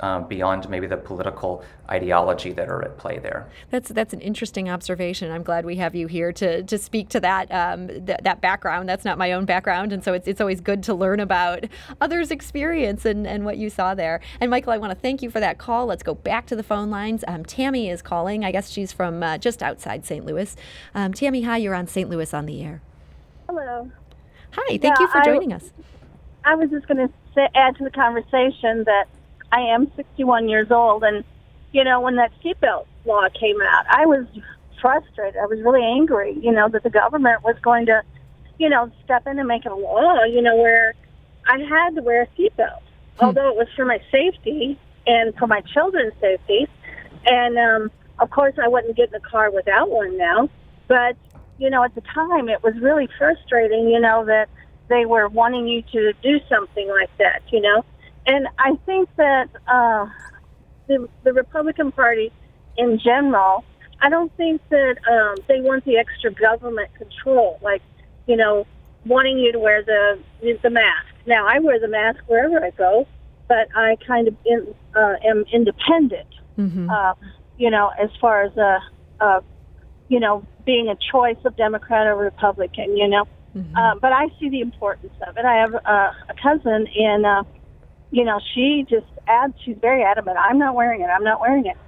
um, 0.00 0.26
beyond 0.26 0.68
maybe 0.68 0.86
the 0.86 0.96
political 0.96 1.62
ideology 1.90 2.52
that 2.52 2.68
are 2.68 2.82
at 2.82 2.96
play 2.96 3.18
there. 3.18 3.48
That's 3.70 3.90
that's 3.90 4.14
an 4.14 4.20
interesting 4.20 4.70
observation. 4.70 5.30
I'm 5.30 5.42
glad 5.42 5.66
we 5.66 5.76
have 5.76 5.94
you 5.94 6.06
here 6.06 6.32
to 6.32 6.62
to 6.62 6.78
speak 6.78 7.10
to 7.10 7.20
that 7.20 7.50
um, 7.52 7.88
th- 7.88 8.20
that 8.22 8.40
background. 8.40 8.88
That's 8.88 9.04
not 9.04 9.18
my 9.18 9.32
own 9.32 9.44
background, 9.44 9.92
and 9.92 10.02
so 10.02 10.14
it's 10.14 10.26
it's 10.26 10.40
always 10.40 10.60
good 10.60 10.82
to 10.84 10.94
learn 10.94 11.20
about 11.20 11.64
others' 12.00 12.30
experience 12.30 13.04
and, 13.04 13.26
and 13.26 13.44
what 13.44 13.58
you 13.58 13.68
saw 13.68 13.94
there. 13.94 14.20
And 14.40 14.50
Michael, 14.50 14.72
I 14.72 14.78
want 14.78 14.92
to 14.92 14.98
thank 14.98 15.22
you 15.22 15.30
for 15.30 15.40
that 15.40 15.58
call. 15.58 15.86
Let's 15.86 16.02
go 16.02 16.14
back 16.14 16.46
to 16.46 16.56
the 16.56 16.62
phone 16.62 16.90
lines. 16.90 17.22
Um, 17.28 17.44
Tammy 17.44 17.90
is 17.90 18.00
calling. 18.00 18.44
I 18.44 18.52
guess 18.52 18.70
she's 18.70 18.92
from 18.92 19.22
uh, 19.22 19.38
just 19.38 19.62
outside 19.62 20.06
St. 20.06 20.24
Louis. 20.24 20.56
Um, 20.94 21.12
Tammy, 21.12 21.42
hi. 21.42 21.58
You're 21.58 21.74
on 21.74 21.86
St. 21.86 22.08
Louis 22.08 22.32
on 22.32 22.46
the 22.46 22.62
air. 22.62 22.80
Hello. 23.54 23.90
Hi. 24.52 24.78
Thank 24.78 24.82
yeah, 24.82 24.94
you 24.98 25.08
for 25.08 25.20
joining 25.22 25.52
I, 25.52 25.56
us. 25.56 25.70
I 26.42 26.54
was 26.54 26.70
just 26.70 26.88
going 26.88 27.06
to 27.06 27.50
add 27.54 27.76
to 27.76 27.84
the 27.84 27.90
conversation 27.90 28.84
that 28.84 29.04
I 29.52 29.60
am 29.60 29.92
61 29.94 30.48
years 30.48 30.70
old, 30.70 31.04
and 31.04 31.22
you 31.70 31.84
know 31.84 32.00
when 32.00 32.16
that 32.16 32.32
seatbelt 32.42 32.86
law 33.04 33.28
came 33.38 33.60
out, 33.60 33.84
I 33.90 34.06
was 34.06 34.24
frustrated. 34.80 35.36
I 35.36 35.44
was 35.44 35.60
really 35.60 35.84
angry, 35.84 36.34
you 36.40 36.50
know, 36.50 36.66
that 36.70 36.82
the 36.82 36.88
government 36.88 37.44
was 37.44 37.54
going 37.60 37.84
to, 37.86 38.02
you 38.58 38.70
know, 38.70 38.90
step 39.04 39.26
in 39.26 39.38
and 39.38 39.46
make 39.46 39.66
a 39.66 39.74
law, 39.74 40.24
you 40.24 40.40
know, 40.40 40.56
where 40.56 40.94
I 41.46 41.58
had 41.58 41.94
to 41.96 42.00
wear 42.00 42.22
a 42.22 42.26
seatbelt, 42.28 42.80
hmm. 43.18 43.24
although 43.26 43.50
it 43.50 43.56
was 43.56 43.68
for 43.76 43.84
my 43.84 44.00
safety 44.10 44.78
and 45.06 45.36
for 45.36 45.46
my 45.46 45.60
children's 45.60 46.14
safety. 46.22 46.68
And 47.26 47.58
um, 47.58 47.90
of 48.18 48.30
course, 48.30 48.54
I 48.58 48.68
wouldn't 48.68 48.96
get 48.96 49.08
in 49.08 49.12
the 49.12 49.28
car 49.28 49.50
without 49.50 49.90
one 49.90 50.16
now. 50.16 50.48
But 50.88 51.16
you 51.62 51.70
know, 51.70 51.84
at 51.84 51.94
the 51.94 52.00
time, 52.00 52.48
it 52.48 52.60
was 52.64 52.74
really 52.80 53.08
frustrating, 53.16 53.88
you 53.88 54.00
know, 54.00 54.24
that 54.24 54.48
they 54.88 55.06
were 55.06 55.28
wanting 55.28 55.68
you 55.68 55.80
to 55.92 56.12
do 56.20 56.40
something 56.48 56.88
like 56.88 57.16
that, 57.18 57.40
you 57.52 57.60
know. 57.60 57.84
And 58.26 58.48
I 58.58 58.74
think 58.84 59.08
that 59.16 59.48
uh, 59.68 60.06
the, 60.88 61.08
the 61.22 61.32
Republican 61.32 61.92
Party 61.92 62.32
in 62.76 62.98
general, 62.98 63.64
I 64.00 64.08
don't 64.08 64.36
think 64.36 64.60
that 64.70 64.96
um, 65.08 65.36
they 65.46 65.60
want 65.60 65.84
the 65.84 65.98
extra 65.98 66.32
government 66.32 66.90
control, 66.94 67.60
like, 67.62 67.82
you 68.26 68.36
know, 68.36 68.66
wanting 69.06 69.38
you 69.38 69.52
to 69.52 69.60
wear 69.60 69.84
the 69.84 70.18
the 70.40 70.70
mask. 70.70 71.06
Now, 71.26 71.46
I 71.46 71.60
wear 71.60 71.78
the 71.78 71.88
mask 71.88 72.18
wherever 72.26 72.64
I 72.64 72.70
go, 72.70 73.06
but 73.46 73.68
I 73.76 73.96
kind 74.04 74.26
of 74.26 74.34
in, 74.44 74.74
uh, 74.96 75.14
am 75.24 75.44
independent, 75.52 76.26
mm-hmm. 76.58 76.90
uh, 76.90 77.14
you 77.56 77.70
know, 77.70 77.92
as 78.00 78.10
far 78.20 78.42
as, 78.42 78.56
a, 78.56 78.78
uh, 79.20 79.40
you 80.12 80.20
know, 80.20 80.44
being 80.66 80.90
a 80.90 80.96
choice 81.10 81.38
of 81.46 81.56
Democrat 81.56 82.06
or 82.06 82.14
Republican, 82.14 82.98
you 82.98 83.08
know. 83.08 83.24
Mm-hmm. 83.56 83.74
Uh, 83.74 83.94
but 83.94 84.12
I 84.12 84.28
see 84.38 84.50
the 84.50 84.60
importance 84.60 85.14
of 85.26 85.38
it. 85.38 85.44
I 85.46 85.56
have 85.56 85.74
uh, 85.74 86.12
a 86.28 86.34
cousin 86.42 86.86
and, 86.98 87.24
uh, 87.24 87.44
you 88.10 88.22
know, 88.22 88.38
she 88.52 88.84
just 88.90 89.06
adds, 89.26 89.54
she's 89.64 89.78
very 89.80 90.02
adamant, 90.02 90.36
I'm 90.38 90.58
not 90.58 90.74
wearing 90.74 91.00
it, 91.00 91.06
I'm 91.06 91.24
not 91.24 91.40
wearing 91.40 91.64
it. 91.64 91.78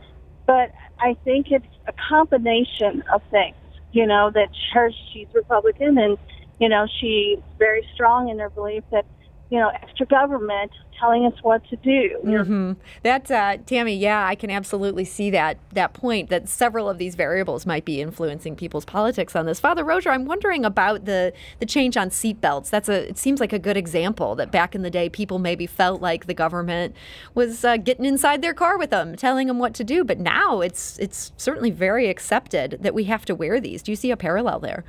But 0.46 0.72
I 0.98 1.18
think 1.22 1.50
it's 1.50 1.66
a 1.87 1.92
combination 2.08 3.04
of 3.12 3.20
things, 3.30 3.56
you 3.92 4.06
know, 4.06 4.30
that 4.30 4.48
her, 4.72 4.90
she's 5.12 5.28
Republican 5.34 5.98
and, 5.98 6.16
you 6.58 6.70
know, 6.70 6.87
she's 6.98 7.40
very 7.58 7.87
strong 7.92 8.30
in 8.30 8.38
her 8.38 8.48
belief 8.48 8.84
that 8.90 9.04
you 9.50 9.59
know, 9.59 9.68
extra 9.68 10.07
government 10.07 10.72
telling 10.98 11.26
us 11.26 11.35
what 11.42 11.66
to 11.68 11.76
do. 11.76 12.18
Mm-hmm. 12.24 12.72
That's 13.02 13.30
uh, 13.30 13.59
Tammy. 13.66 13.94
Yeah, 13.96 14.26
I 14.26 14.35
can 14.35 14.50
absolutely 14.50 15.04
see 15.04 15.30
that 15.30 15.59
that 15.72 15.92
point 15.92 16.30
that 16.30 16.48
several 16.48 16.88
of 16.88 16.98
these 16.98 17.14
variables 17.14 17.66
might 17.66 17.85
be 17.85 18.00
influencing 18.00 18.57
people's 18.57 18.85
politics 18.85 19.37
on 19.37 19.46
this. 19.46 19.61
Father 19.61 19.85
Rozier, 19.85 20.12
I'm 20.12 20.24
wondering 20.24 20.64
about 20.64 21.04
the 21.04 21.33
the 21.59 21.66
change 21.66 21.96
on 21.96 22.11
seatbelts. 22.11 22.70
That's 22.70 22.88
a 22.88 23.09
it 23.09 23.18
seems 23.18 23.40
like 23.40 23.52
a 23.52 23.59
good 23.59 23.76
example 23.76 24.35
that 24.37 24.50
back 24.50 24.74
in 24.74 24.83
the 24.83 24.90
day 24.90 25.09
people 25.09 25.38
maybe 25.38 25.66
felt 25.66 26.00
like 26.00 26.26
the 26.26 26.35
government 26.35 26.94
was 27.35 27.64
uh, 27.64 27.76
getting 27.76 28.04
inside 28.04 28.40
their 28.40 28.54
car 28.54 28.78
with 28.78 28.90
them, 28.90 29.16
telling 29.16 29.48
them 29.48 29.59
what 29.59 29.74
to 29.74 29.85
do. 29.85 30.04
But 30.04 30.18
now 30.18 30.61
it's 30.61 30.98
it's 30.98 31.33
certainly 31.37 31.70
very 31.70 32.09
accepted 32.09 32.78
that 32.80 32.94
we 32.94 33.04
have 33.04 33.24
to 33.26 33.35
wear 33.35 33.61
these. 33.61 33.83
Do 33.83 33.92
you 33.92 33.96
see 33.96 34.11
a 34.11 34.16
parallel 34.16 34.61
there? 34.61 34.85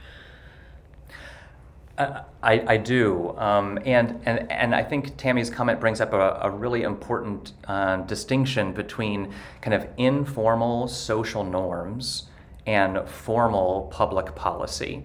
I, 1.98 2.64
I 2.68 2.78
do. 2.78 3.36
Um, 3.38 3.80
and, 3.86 4.20
and, 4.26 4.52
and 4.52 4.76
I 4.76 4.84
think 4.84 5.16
Tammy's 5.18 5.50
comment 5.50 5.80
brings 5.80 6.02
up 6.02 6.14
a, 6.14 6.40
a 6.42 6.50
really 6.50 6.84
important 6.84 7.54
uh, 7.68 7.98
distinction 7.98 8.74
between 8.74 9.34
kind 9.62 9.74
of 9.74 9.88
informal 9.98 10.88
social 10.88 11.44
norms 11.44 12.30
and 12.66 13.08
formal 13.08 13.90
public 13.94 14.36
policy. 14.36 15.04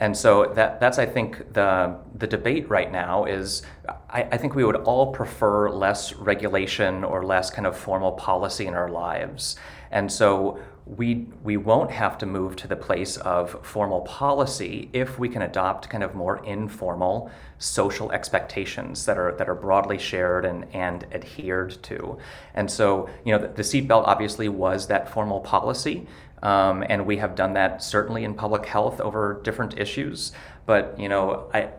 And 0.00 0.16
so 0.16 0.52
that, 0.54 0.80
that's, 0.80 0.98
I 0.98 1.06
think, 1.06 1.52
the, 1.52 1.96
the 2.14 2.26
debate 2.26 2.68
right 2.68 2.90
now 2.90 3.24
is 3.24 3.62
I, 4.10 4.22
I 4.32 4.36
think 4.36 4.54
we 4.54 4.64
would 4.64 4.76
all 4.76 5.12
prefer 5.12 5.70
less 5.70 6.14
regulation 6.14 7.04
or 7.04 7.24
less 7.24 7.50
kind 7.50 7.66
of 7.66 7.76
formal 7.76 8.12
policy 8.12 8.66
in 8.66 8.74
our 8.74 8.88
lives. 8.88 9.56
And 9.90 10.10
so 10.10 10.58
we, 10.86 11.26
we 11.42 11.56
won't 11.56 11.90
have 11.90 12.18
to 12.18 12.26
move 12.26 12.56
to 12.56 12.68
the 12.68 12.76
place 12.76 13.16
of 13.18 13.58
formal 13.62 14.02
policy 14.02 14.90
if 14.92 15.18
we 15.18 15.28
can 15.30 15.42
adopt 15.42 15.88
kind 15.88 16.04
of 16.04 16.14
more 16.14 16.44
informal 16.44 17.30
social 17.58 18.12
expectations 18.12 19.06
that 19.06 19.16
are, 19.16 19.32
that 19.32 19.48
are 19.48 19.54
broadly 19.54 19.96
shared 19.96 20.44
and, 20.44 20.66
and 20.74 21.06
adhered 21.12 21.82
to. 21.84 22.18
And 22.54 22.70
so, 22.70 23.08
you 23.24 23.32
know, 23.32 23.38
the, 23.38 23.48
the 23.48 23.62
seatbelt 23.62 24.06
obviously 24.06 24.48
was 24.50 24.86
that 24.88 25.08
formal 25.08 25.40
policy. 25.40 26.06
Um, 26.42 26.84
and 26.90 27.06
we 27.06 27.16
have 27.16 27.34
done 27.34 27.54
that 27.54 27.82
certainly 27.82 28.24
in 28.24 28.34
public 28.34 28.66
health 28.66 29.00
over 29.00 29.40
different 29.42 29.78
issues. 29.78 30.32
But, 30.66 30.98
you 30.98 31.08
know, 31.08 31.50
I, 31.54 31.70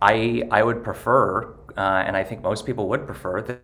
I, 0.00 0.42
I 0.50 0.62
would 0.62 0.82
prefer, 0.82 1.54
uh, 1.76 2.04
and 2.06 2.16
I 2.16 2.24
think 2.24 2.40
most 2.40 2.64
people 2.64 2.88
would 2.88 3.04
prefer, 3.06 3.42
that 3.42 3.62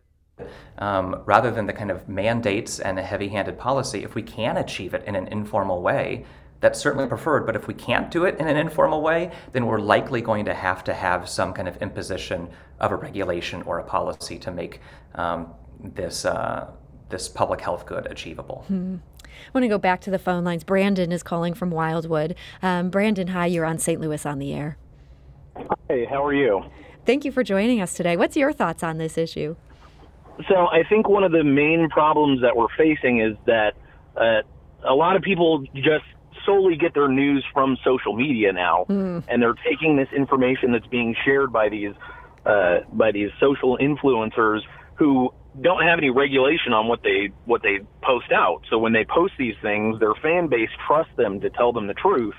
um, 0.79 1.22
rather 1.26 1.50
than 1.50 1.66
the 1.66 1.72
kind 1.72 1.90
of 1.90 2.09
mandates 2.09 2.81
and 2.81 2.98
a 2.98 3.03
heavy 3.03 3.29
handed 3.29 3.59
policy, 3.59 4.03
if 4.03 4.14
we 4.14 4.22
can 4.22 4.57
achieve 4.57 4.94
it 4.94 5.05
in 5.05 5.14
an 5.14 5.29
informal 5.29 5.83
way, 5.83 6.24
that's 6.61 6.79
certainly 6.79 7.07
preferred. 7.07 7.46
But 7.46 7.57
if 7.57 7.66
we 7.66 7.74
can't 7.74 8.11
do 8.11 8.24
it 8.24 8.38
in 8.38 8.46
an 8.46 8.57
informal 8.57 9.03
way, 9.03 9.31
then 9.53 9.66
we're 9.66 9.81
likely 9.81 10.20
going 10.20 10.44
to 10.44 10.55
have 10.55 10.85
to 10.85 10.94
have 10.94 11.29
some 11.29 11.53
kind 11.53 11.68
of 11.68 11.76
imposition 11.79 12.48
of 12.79 12.92
a 12.92 12.96
regulation 12.96 13.62
or 13.62 13.79
a 13.79 13.85
policy 13.85 14.38
to 14.38 14.50
make 14.50 14.81
um, 15.14 15.53
this, 15.83 16.24
uh, 16.24 16.70
this 17.09 17.29
public 17.29 17.61
health 17.61 17.87
good 17.87 18.07
achievable. 18.07 18.64
Hmm. 18.68 18.96
I 19.24 19.50
want 19.55 19.64
to 19.64 19.68
go 19.68 19.79
back 19.79 20.00
to 20.03 20.11
the 20.11 20.18
phone 20.18 20.44
lines. 20.44 20.64
Brandon 20.64 21.12
is 21.12 21.22
calling 21.22 21.55
from 21.55 21.70
Wildwood. 21.70 22.35
Um, 22.62 22.90
Brandon, 22.90 23.29
hi, 23.29 23.46
you're 23.46 23.64
on 23.64 23.79
St. 23.79 24.00
Louis 24.00 24.24
on 24.26 24.38
the 24.38 24.53
air. 24.53 24.76
Hey, 25.88 26.05
how 26.05 26.24
are 26.24 26.35
you? 26.35 26.64
Thank 27.07 27.24
you 27.24 27.33
for 27.33 27.42
joining 27.42 27.81
us 27.81 27.94
today. 27.94 28.16
What's 28.16 28.37
your 28.37 28.53
thoughts 28.53 28.83
on 28.83 28.98
this 28.98 29.16
issue? 29.16 29.57
So 30.49 30.66
I 30.66 30.85
think 30.88 31.09
one 31.09 31.25
of 31.25 31.33
the 31.33 31.45
main 31.45 31.88
problems 31.90 32.43
that 32.43 32.57
we're 32.57 32.75
facing 32.77 33.21
is 33.21 33.37
that 33.47 33.75
uh, 34.16 34.43
a 34.88 34.95
lot 34.95 35.16
of 35.16 35.23
people 35.23 35.64
just 35.75 36.05
solely 36.47 36.77
get 36.77 36.95
their 36.95 37.09
news 37.09 37.45
from 37.53 37.77
social 37.85 38.16
media 38.16 38.53
now, 38.53 38.87
mm. 38.88 39.23
and 39.29 39.43
they're 39.43 39.59
taking 39.69 39.97
this 39.97 40.09
information 40.16 40.73
that's 40.73 40.87
being 40.87 41.14
shared 41.25 41.53
by 41.53 41.69
these 41.69 41.93
uh, 42.47 42.79
by 42.93 43.12
these 43.12 43.31
social 43.38 43.77
influencers 43.79 44.61
who 44.95 45.31
don't 45.61 45.83
have 45.83 45.99
any 45.99 46.11
regulation 46.11 46.73
on 46.73 46.88
what 46.88 47.03
they 47.03 47.31
what 47.45 47.62
they 47.62 47.81
post 48.03 48.33
out. 48.33 48.62
So 48.71 48.79
when 48.79 48.93
they 48.93 49.05
post 49.05 49.35
these 49.38 49.55
things, 49.62 49.99
their 50.01 50.14
fan 50.23 50.49
base 50.49 50.71
trusts 50.87 51.12
them 51.16 51.40
to 51.40 51.51
tell 51.51 51.73
them 51.73 51.87
the 51.87 51.95
truth. 51.95 52.35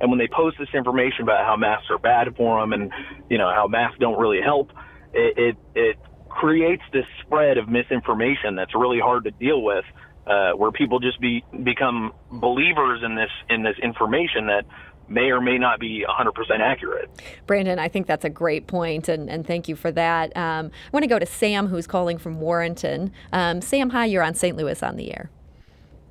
And 0.00 0.10
when 0.10 0.18
they 0.18 0.28
post 0.28 0.56
this 0.58 0.68
information 0.74 1.22
about 1.22 1.44
how 1.44 1.56
masks 1.56 1.86
are 1.90 1.98
bad 1.98 2.34
for 2.36 2.60
them 2.60 2.72
and 2.72 2.90
you 3.28 3.38
know 3.38 3.50
how 3.54 3.66
masks 3.68 3.98
don't 4.00 4.18
really 4.18 4.40
help, 4.42 4.70
it 5.12 5.38
it, 5.38 5.56
it 5.74 5.96
creates 6.32 6.82
this 6.92 7.04
spread 7.20 7.58
of 7.58 7.68
misinformation 7.68 8.56
that's 8.56 8.74
really 8.74 9.00
hard 9.00 9.24
to 9.24 9.30
deal 9.30 9.62
with, 9.62 9.84
uh, 10.26 10.52
where 10.52 10.72
people 10.72 10.98
just 10.98 11.20
be 11.20 11.44
become 11.62 12.12
believers 12.30 13.02
in 13.04 13.14
this 13.14 13.30
in 13.48 13.62
this 13.62 13.76
information 13.82 14.46
that 14.46 14.64
may 15.08 15.30
or 15.30 15.40
may 15.40 15.58
not 15.58 15.78
be 15.78 16.04
100% 16.08 16.60
accurate. 16.60 17.10
Brandon, 17.46 17.78
I 17.78 17.88
think 17.88 18.06
that's 18.06 18.24
a 18.24 18.30
great 18.30 18.66
point, 18.66 19.08
and, 19.08 19.28
and 19.28 19.46
thank 19.46 19.68
you 19.68 19.76
for 19.76 19.90
that. 19.92 20.34
Um, 20.36 20.70
I 20.86 20.90
want 20.92 21.02
to 21.02 21.08
go 21.08 21.18
to 21.18 21.26
Sam, 21.26 21.66
who's 21.66 21.86
calling 21.86 22.18
from 22.18 22.40
Warrenton. 22.40 23.12
Um, 23.32 23.60
Sam, 23.60 23.90
hi, 23.90 24.06
you're 24.06 24.22
on 24.22 24.34
St. 24.34 24.56
Louis 24.56 24.82
on 24.82 24.96
the 24.96 25.12
air. 25.12 25.30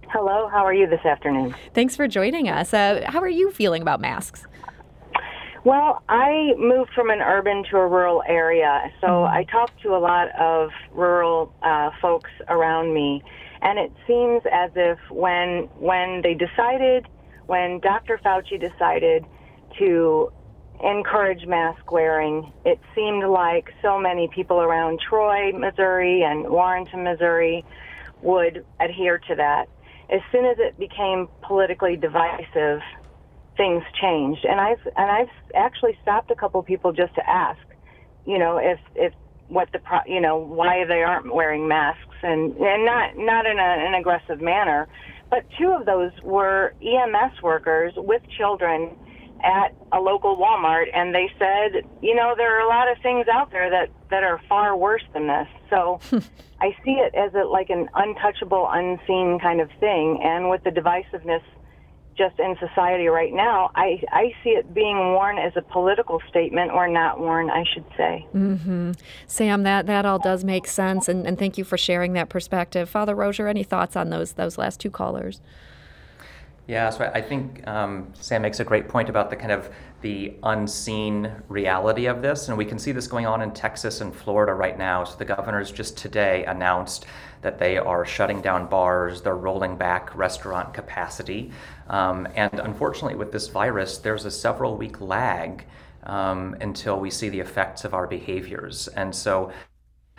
Hello, 0.10 0.50
how 0.50 0.66
are 0.66 0.74
you 0.74 0.88
this 0.88 1.04
afternoon? 1.06 1.56
Thanks 1.74 1.96
for 1.96 2.08
joining 2.08 2.50
us. 2.50 2.74
Uh, 2.74 3.06
how 3.08 3.22
are 3.22 3.30
you 3.30 3.50
feeling 3.52 3.82
about 3.82 4.02
masks? 4.02 4.46
Well, 5.64 6.02
I 6.10 6.54
moved 6.58 6.92
from 6.96 7.12
an 7.12 7.22
urban 7.22 7.64
to 7.70 7.78
a 7.78 7.88
rural 7.88 8.24
area, 8.28 8.92
so 9.00 9.08
mm-hmm. 9.08 9.36
I 9.36 9.44
talked 9.44 9.80
to 9.84 9.90
a 9.90 10.00
lot 10.00 10.30
of 10.40 10.72
rural 10.92 11.54
uh, 11.62 11.92
folks 12.02 12.32
around 12.48 12.94
me, 12.96 13.22
and 13.62 13.78
it 13.78 13.92
seems 14.08 14.42
as 14.52 14.72
if 14.76 14.98
when 15.12 15.70
when 15.78 16.22
they 16.24 16.34
decided, 16.34 17.06
when 17.46 17.80
Dr. 17.80 18.20
Fauci 18.26 18.60
decided 18.60 19.24
to 19.78 20.32
encourage 20.84 21.46
mask 21.46 21.92
wearing. 21.92 22.52
It 22.66 22.80
seemed 22.96 23.24
like 23.24 23.70
so 23.84 24.00
many 24.00 24.30
people 24.34 24.62
around 24.62 25.00
Troy, 25.08 25.52
Missouri, 25.52 26.24
and 26.24 26.50
Warrenton, 26.50 27.04
Missouri 27.04 27.64
would 28.24 28.66
adhere 28.80 29.20
to 29.28 29.36
that. 29.36 29.68
As 30.10 30.22
soon 30.32 30.46
as 30.46 30.58
it 30.60 30.78
became 30.80 31.28
politically 31.44 31.96
divisive, 31.98 32.82
things 33.62 33.84
changed. 34.02 34.44
And 34.44 34.60
I've 34.60 34.84
and 34.98 35.12
I've 35.12 35.30
actually 35.54 35.96
stopped 36.02 36.32
a 36.32 36.36
couple 36.36 36.64
people 36.64 36.92
just 36.92 37.14
to 37.14 37.30
ask, 37.30 37.62
you 38.26 38.40
know, 38.40 38.58
if 38.58 38.80
if 38.96 39.14
what 39.50 39.72
the 39.72 39.80
pro, 39.80 40.00
you 40.08 40.20
know 40.20 40.38
why 40.38 40.84
they 40.88 41.04
aren't 41.04 41.32
wearing 41.34 41.68
masks 41.68 42.18
and 42.24 42.58
and 42.58 42.86
not 42.86 43.16
not 43.18 43.46
in 43.46 43.60
a, 43.60 43.72
an 43.88 43.94
aggressive 43.94 44.42
manner, 44.42 44.88
but 45.30 45.46
two 45.60 45.70
of 45.80 45.86
those 45.86 46.12
were 46.24 46.74
EMS 46.82 47.42
workers 47.44 47.94
with 47.98 48.24
children 48.36 48.98
at 49.44 49.74
a 49.92 50.00
local 50.00 50.38
Walmart, 50.38 50.86
and 50.94 51.14
they 51.14 51.28
said, 51.38 51.84
you 52.02 52.16
know, 52.16 52.34
there 52.38 52.56
are 52.58 52.66
a 52.66 52.70
lot 52.70 52.92
of 52.92 52.98
things 53.04 53.28
out 53.32 53.52
there 53.52 53.70
that 53.70 53.90
that 54.10 54.24
are 54.24 54.42
far 54.50 54.76
worse 54.76 55.04
than 55.14 55.28
this. 55.28 55.48
So 55.70 56.00
I 56.60 56.76
see 56.84 56.94
it 56.94 57.14
as 57.14 57.32
a, 57.36 57.46
like 57.46 57.70
an 57.70 57.90
untouchable, 57.94 58.68
unseen 58.72 59.38
kind 59.40 59.62
of 59.62 59.70
thing, 59.80 60.20
and 60.24 60.50
with 60.50 60.64
the 60.64 60.72
divisiveness 60.72 61.44
just 62.22 62.40
in 62.40 62.56
society 62.60 63.08
right 63.08 63.34
now, 63.34 63.72
I, 63.76 64.02
I 64.12 64.34
see 64.44 64.52
it 64.52 64.74
being 64.74 64.98
worn 64.98 65.38
as 65.38 65.54
a 65.56 65.62
political 65.62 66.22
statement 66.30 66.72
or 66.72 66.88
not 66.88 67.20
worn, 67.20 67.50
I 67.50 67.64
should 67.74 67.86
say. 67.98 68.26
Mm-hmm. 68.36 68.92
Sam, 69.26 69.64
that, 69.64 69.88
that 69.88 70.06
all 70.06 70.20
does 70.20 70.44
make 70.44 70.68
sense, 70.68 71.08
and, 71.08 71.26
and 71.26 71.40
thank 71.40 71.58
you 71.58 71.64
for 71.64 71.78
sharing 71.78 72.14
that 72.14 72.30
perspective. 72.30 72.90
Father 72.90 73.16
Rozier, 73.16 73.48
any 73.48 73.64
thoughts 73.64 73.96
on 73.96 74.10
those 74.10 74.34
those 74.34 74.58
last 74.58 74.80
two 74.80 74.92
callers? 74.92 75.42
Yeah, 76.72 76.90
so 76.90 77.12
I 77.14 77.22
think 77.22 77.68
um, 77.68 78.14
Sam 78.14 78.44
makes 78.44 78.62
a 78.62 78.64
great 78.64 78.88
point 78.88 79.10
about 79.10 79.30
the 79.30 79.36
kind 79.36 79.52
of 79.52 79.70
the 80.00 80.36
unseen 80.44 81.30
reality 81.50 82.06
of 82.06 82.22
this, 82.22 82.48
and 82.48 82.58
we 82.58 82.64
can 82.64 82.80
see 82.80 82.94
this 82.94 83.08
going 83.08 83.26
on 83.26 83.42
in 83.42 83.52
Texas 83.52 84.00
and 84.00 84.16
Florida 84.16 84.54
right 84.54 84.78
now. 84.78 85.04
So 85.04 85.18
the 85.18 85.26
governors 85.26 85.70
just 85.70 85.98
today 85.98 86.46
announced 86.46 87.08
that 87.42 87.60
they 87.60 87.78
are 87.78 88.06
shutting 88.06 88.40
down 88.40 88.68
bars, 88.68 89.22
they're 89.22 89.36
rolling 89.36 89.76
back 89.76 90.16
restaurant 90.16 90.74
capacity, 90.74 91.52
um, 91.90 92.26
and 92.36 92.62
unfortunately, 92.62 93.16
with 93.16 93.34
this 93.34 93.50
virus, 93.50 93.98
there's 93.98 94.24
a 94.24 94.32
several 94.32 94.78
week 94.78 95.02
lag 95.02 95.66
um, 96.04 96.56
until 96.62 96.98
we 97.02 97.10
see 97.10 97.28
the 97.28 97.42
effects 97.42 97.84
of 97.84 97.94
our 97.94 98.08
behaviors, 98.08 98.88
and 98.88 99.14
so 99.14 99.52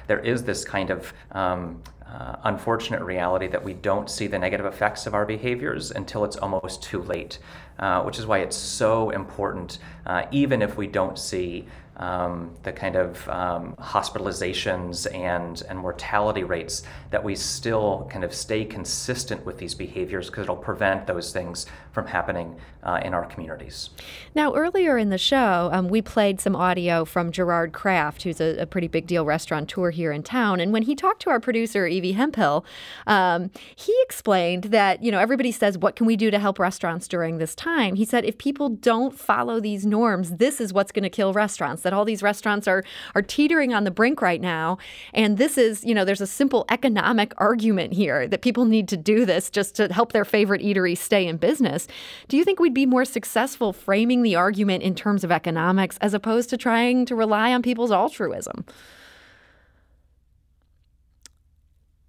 there 0.07 0.21
is 0.21 0.45
this 0.45 0.65
kind 0.65 0.91
of 0.91 1.13
um, 1.33 1.83
uh, 2.07 2.37
unfortunate 2.45 3.03
reality 3.03 3.47
that 3.47 3.63
we 3.65 3.73
don't 3.73 4.11
see 4.11 4.27
the 4.27 4.39
negative 4.39 4.67
effects 4.67 5.07
of 5.07 5.15
our 5.15 5.25
behaviors 5.25 5.91
until 5.91 6.25
it's 6.25 6.37
almost 6.37 6.83
too 6.83 7.01
late, 7.03 7.39
uh, 7.79 8.03
which 8.03 8.19
is 8.19 8.27
why 8.27 8.39
it's 8.39 8.57
so 8.57 9.11
important, 9.11 9.79
uh, 10.07 10.25
even 10.31 10.61
if 10.61 10.77
we 10.77 10.87
don't 10.87 11.19
see 11.19 11.67
um, 11.97 12.55
the 12.63 12.73
kind 12.73 12.97
of 12.97 13.29
um, 13.29 13.75
hospitalizations 13.77 15.13
and, 15.15 15.63
and 15.69 15.79
mortality 15.79 16.45
rates, 16.45 16.83
that 17.11 17.23
we 17.23 17.35
still 17.35 18.09
kind 18.11 18.25
of 18.25 18.35
stay 18.35 18.65
consistent 18.65 19.45
with 19.45 19.59
these 19.59 19.75
behaviors 19.75 20.29
because 20.29 20.45
it'll 20.45 20.57
prevent 20.57 21.07
those 21.07 21.33
things 21.33 21.67
from 21.93 22.07
happening 22.07 22.57
uh, 22.83 23.01
in 23.05 23.15
our 23.15 23.25
communities. 23.27 23.91
Now, 24.35 24.55
earlier 24.55 24.99
in 24.99 25.11
the 25.11 25.19
show, 25.19 25.71
um, 25.73 25.89
we 25.89 26.03
played 26.03 26.41
some 26.41 26.57
audio 26.57 27.05
from 27.05 27.31
Gerard 27.31 27.73
Craft, 27.73 28.23
who's 28.23 28.41
a, 28.41 28.63
a, 28.63 28.67
pretty 28.67 28.89
big 28.89 29.07
deal 29.07 29.25
restaurateur 29.25 29.91
here 29.91 30.11
in 30.11 30.23
town. 30.23 30.59
And 30.59 30.73
when 30.73 30.83
he 30.83 30.97
talked 30.97 31.23
to 31.23 31.31
our 31.31 31.39
producer, 31.39 31.87
Evie 31.87 32.13
Hemphill, 32.13 32.65
um, 33.07 33.51
he 33.77 33.95
explained 34.03 34.65
that, 34.65 35.03
you 35.03 35.13
know, 35.13 35.19
everybody 35.19 35.53
says, 35.53 35.79
what 35.79 35.95
can 35.95 36.07
we 36.07 36.17
do 36.17 36.31
to 36.31 36.39
help 36.39 36.59
restaurants 36.59 37.07
during 37.07 37.39
this 37.39 37.55
time? 37.55 37.95
He 37.95 38.05
said, 38.05 38.25
if 38.25 38.39
people 38.39 38.71
don't 38.71 39.17
follow 39.17 39.61
these 39.61 39.87
norms, 39.87 40.37
this 40.37 40.61
is 40.61 40.73
what's 40.73 40.91
going 40.91 41.05
to 41.05 41.11
kill 41.11 41.33
restaurants, 41.33 41.82
that 41.83 41.93
all 41.93 42.05
these 42.05 42.23
restaurants 42.23 42.67
are, 42.67 42.85
are 43.15 43.23
teetering 43.23 43.75
on 43.75 43.85
the 43.85 43.91
brink 43.91 44.23
right 44.23 44.41
now. 44.41 44.79
And 45.15 45.39
this 45.39 45.59
is, 45.59 45.85
you 45.85 45.95
know, 45.95 46.05
there's 46.05 46.21
a 46.21 46.27
simple 46.27 46.65
economic 46.71 47.33
argument 47.39 47.93
here 47.93 48.27
that 48.29 48.43
people 48.43 48.65
need 48.65 48.89
to 48.89 48.97
do 48.97 49.25
this 49.25 49.51
just 49.51 49.75
to 49.77 49.93
help 49.93 50.13
their 50.13 50.25
favorite 50.25 50.63
eatery 50.63 50.97
stay 50.97 51.27
in 51.27 51.37
business. 51.37 51.87
Do 52.29 52.37
you 52.37 52.45
think 52.45 52.61
we'd 52.61 52.75
be 52.75 52.87
more 52.87 53.05
successful 53.05 53.73
framing 53.73 54.23
the 54.23 54.37
argument 54.37 54.83
in 54.83 54.95
terms 54.95 55.25
of 55.25 55.33
economics 55.33 55.99
as 56.01 56.15
opposed 56.15 56.51
to 56.51 56.57
trying 56.57 57.07
to 57.07 57.15
rely 57.15 57.53
on 57.53 57.63
people's 57.63 57.93
altruism? 57.93 58.65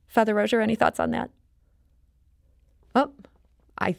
Father 0.07 0.35
Rozier, 0.35 0.61
any 0.61 0.75
thoughts 0.75 0.99
on 0.99 1.11
that? 1.11 1.31
Oh, 2.95 3.11
I 3.79 3.95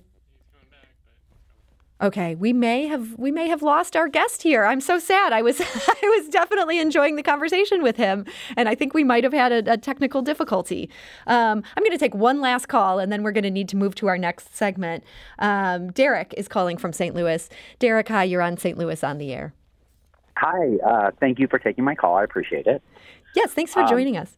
Okay, 2.03 2.35
we 2.35 2.53
may 2.53 2.87
have 2.87 3.17
we 3.19 3.31
may 3.31 3.47
have 3.49 3.63
lost 3.63 3.95
our 3.95 4.09
guest 4.09 4.43
here. 4.43 4.65
I'm 4.65 4.81
so 4.81 4.99
sad. 4.99 5.33
I 5.33 5.43
was 5.43 5.61
I 5.63 6.19
was 6.19 6.29
definitely 6.29 6.81
enjoying 6.81 7.15
the 7.15 7.23
conversation 7.23 7.83
with 7.83 7.97
him, 7.97 8.27
and 8.57 8.69
I 8.69 8.75
think 8.75 8.95
we 8.95 9.05
might 9.05 9.23
have 9.23 9.33
had 9.33 9.53
a, 9.53 9.75
a 9.75 9.77
technical 9.77 10.21
difficulty. 10.21 10.91
Um, 11.29 11.63
I'm 11.77 11.83
going 11.83 11.93
to 11.93 11.99
take 11.99 12.15
one 12.15 12.41
last 12.41 12.67
call, 12.67 12.99
and 12.99 13.13
then 13.13 13.23
we're 13.23 13.33
going 13.33 13.45
to 13.45 13.51
need 13.51 13.69
to 13.69 13.77
move 13.77 13.95
to 13.97 14.09
our 14.09 14.19
next 14.19 14.57
segment. 14.57 15.05
Um, 15.39 15.93
Derek 15.93 16.35
is 16.37 16.49
calling 16.49 16.79
from 16.79 16.93
St. 16.93 17.15
Louis. 17.15 17.49
Derek, 17.79 18.09
hi. 18.09 18.25
You're 18.25 18.43
on 18.43 18.57
St. 18.57 18.77
Louis 18.77 19.03
on 19.05 19.19
the 19.19 19.33
air. 19.33 19.55
Hi. 20.37 20.77
Uh, 20.85 21.11
thank 21.21 21.39
you 21.39 21.47
for 21.47 21.61
taking 21.61 21.85
my 21.85 21.95
call. 21.95 22.17
I 22.17 22.25
appreciate 22.25 22.67
it. 22.67 22.83
Yes. 23.37 23.53
Thanks 23.53 23.73
for 23.73 23.81
um, 23.81 23.89
joining 23.89 24.17
us. 24.17 24.37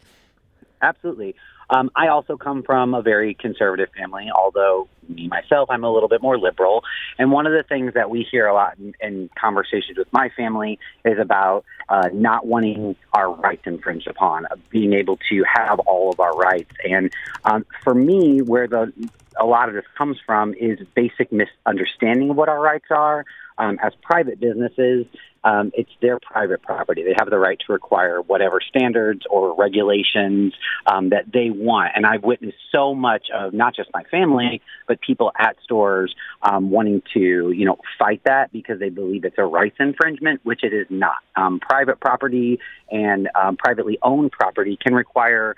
Absolutely. 0.82 1.34
Um, 1.70 1.90
I 1.96 2.08
also 2.08 2.36
come 2.36 2.62
from 2.62 2.94
a 2.94 3.02
very 3.02 3.34
conservative 3.34 3.88
family, 3.96 4.28
although 4.34 4.88
me 5.08 5.28
myself, 5.28 5.68
I'm 5.70 5.84
a 5.84 5.92
little 5.92 6.08
bit 6.08 6.22
more 6.22 6.38
liberal. 6.38 6.84
And 7.18 7.30
one 7.30 7.46
of 7.46 7.52
the 7.52 7.62
things 7.62 7.94
that 7.94 8.10
we 8.10 8.22
hear 8.22 8.46
a 8.46 8.54
lot 8.54 8.78
in, 8.78 8.94
in 9.00 9.30
conversations 9.38 9.98
with 9.98 10.12
my 10.12 10.30
family 10.36 10.78
is 11.04 11.18
about 11.18 11.64
uh, 11.88 12.08
not 12.12 12.46
wanting 12.46 12.96
our 13.12 13.32
rights 13.32 13.62
infringed 13.66 14.08
upon, 14.08 14.46
being 14.70 14.92
able 14.92 15.18
to 15.28 15.44
have 15.44 15.78
all 15.80 16.10
of 16.10 16.20
our 16.20 16.36
rights. 16.36 16.72
And 16.88 17.12
um, 17.44 17.66
for 17.84 17.94
me, 17.94 18.42
where 18.42 18.66
the 18.66 18.92
a 19.38 19.44
lot 19.44 19.68
of 19.68 19.74
this 19.74 19.84
comes 19.96 20.16
from 20.24 20.54
is 20.54 20.78
basic 20.94 21.30
misunderstanding 21.30 22.30
of 22.30 22.36
what 22.36 22.48
our 22.48 22.60
rights 22.60 22.86
are. 22.90 23.24
Um, 23.58 23.78
as 23.82 23.92
private 24.02 24.40
businesses, 24.40 25.06
um, 25.46 25.70
it's 25.74 25.90
their 26.02 26.18
private 26.18 26.60
property. 26.62 27.04
They 27.04 27.14
have 27.18 27.30
the 27.30 27.38
right 27.38 27.58
to 27.66 27.72
require 27.72 28.20
whatever 28.20 28.60
standards 28.60 29.22
or 29.30 29.54
regulations 29.54 30.52
um, 30.86 31.10
that 31.10 31.32
they 31.32 31.50
want. 31.50 31.92
And 31.94 32.04
I've 32.04 32.24
witnessed 32.24 32.58
so 32.72 32.94
much 32.94 33.28
of 33.32 33.54
not 33.54 33.74
just 33.74 33.88
my 33.94 34.02
family, 34.10 34.60
but 34.88 35.00
people 35.00 35.30
at 35.38 35.56
stores 35.62 36.14
um, 36.42 36.70
wanting 36.70 37.00
to, 37.14 37.52
you 37.52 37.64
know, 37.64 37.78
fight 37.96 38.22
that 38.24 38.52
because 38.52 38.80
they 38.80 38.88
believe 38.88 39.24
it's 39.24 39.38
a 39.38 39.44
rights 39.44 39.76
infringement, 39.78 40.40
which 40.44 40.64
it 40.64 40.72
is 40.72 40.88
not. 40.90 41.18
Um, 41.36 41.60
private 41.60 42.00
property 42.00 42.58
and 42.90 43.28
um, 43.40 43.56
privately 43.56 43.98
owned 44.02 44.32
property 44.32 44.76
can 44.82 44.94
require 44.94 45.54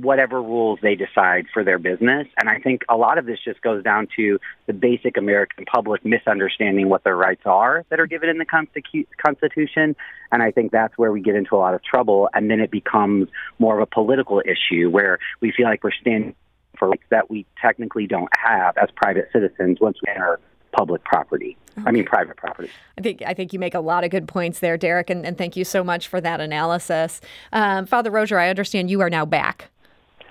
whatever 0.00 0.42
rules 0.42 0.78
they 0.82 0.94
decide 0.94 1.46
for 1.52 1.64
their 1.64 1.78
business. 1.78 2.28
And 2.38 2.48
I 2.48 2.58
think 2.58 2.82
a 2.90 2.96
lot 2.96 3.16
of 3.16 3.24
this 3.24 3.38
just 3.42 3.62
goes 3.62 3.82
down 3.82 4.06
to 4.16 4.38
the 4.66 4.74
basic 4.74 5.16
American 5.16 5.64
public 5.64 6.04
misunderstanding 6.04 6.90
what 6.90 7.04
their 7.04 7.16
rights 7.16 7.42
are 7.46 7.84
that 7.88 7.98
are 7.98 8.06
given 8.06 8.28
in 8.28 8.36
the 8.36 8.44
Constitution. 8.44 9.96
And 10.30 10.42
I 10.42 10.50
think 10.50 10.72
that's 10.72 10.96
where 10.98 11.10
we 11.10 11.22
get 11.22 11.36
into 11.36 11.56
a 11.56 11.58
lot 11.58 11.72
of 11.72 11.82
trouble. 11.82 12.28
And 12.34 12.50
then 12.50 12.60
it 12.60 12.70
becomes 12.70 13.28
more 13.58 13.76
of 13.76 13.80
a 13.80 13.86
political 13.86 14.42
issue 14.44 14.90
where 14.90 15.18
we 15.40 15.52
feel 15.52 15.66
like 15.66 15.82
we're 15.82 15.90
standing 15.92 16.34
for 16.78 16.88
rights 16.88 17.04
that 17.08 17.30
we 17.30 17.46
technically 17.60 18.06
don't 18.06 18.30
have 18.36 18.76
as 18.76 18.90
private 18.94 19.30
citizens 19.32 19.80
once 19.80 19.96
we 20.06 20.12
enter 20.12 20.38
public 20.72 21.02
property. 21.02 21.56
I 21.86 21.92
mean, 21.92 22.04
private 22.04 22.36
property. 22.36 22.70
I 22.98 23.00
think 23.00 23.22
I 23.24 23.32
think 23.32 23.52
you 23.52 23.58
make 23.58 23.74
a 23.74 23.80
lot 23.80 24.04
of 24.04 24.10
good 24.10 24.28
points 24.28 24.58
there, 24.58 24.76
Derek, 24.76 25.10
and, 25.10 25.24
and 25.24 25.38
thank 25.38 25.56
you 25.56 25.64
so 25.64 25.82
much 25.82 26.08
for 26.08 26.20
that 26.20 26.40
analysis. 26.40 27.20
Um, 27.52 27.86
Father 27.86 28.10
Rozier, 28.10 28.38
I 28.38 28.50
understand 28.50 28.90
you 28.90 29.00
are 29.00 29.10
now 29.10 29.24
back. 29.24 29.70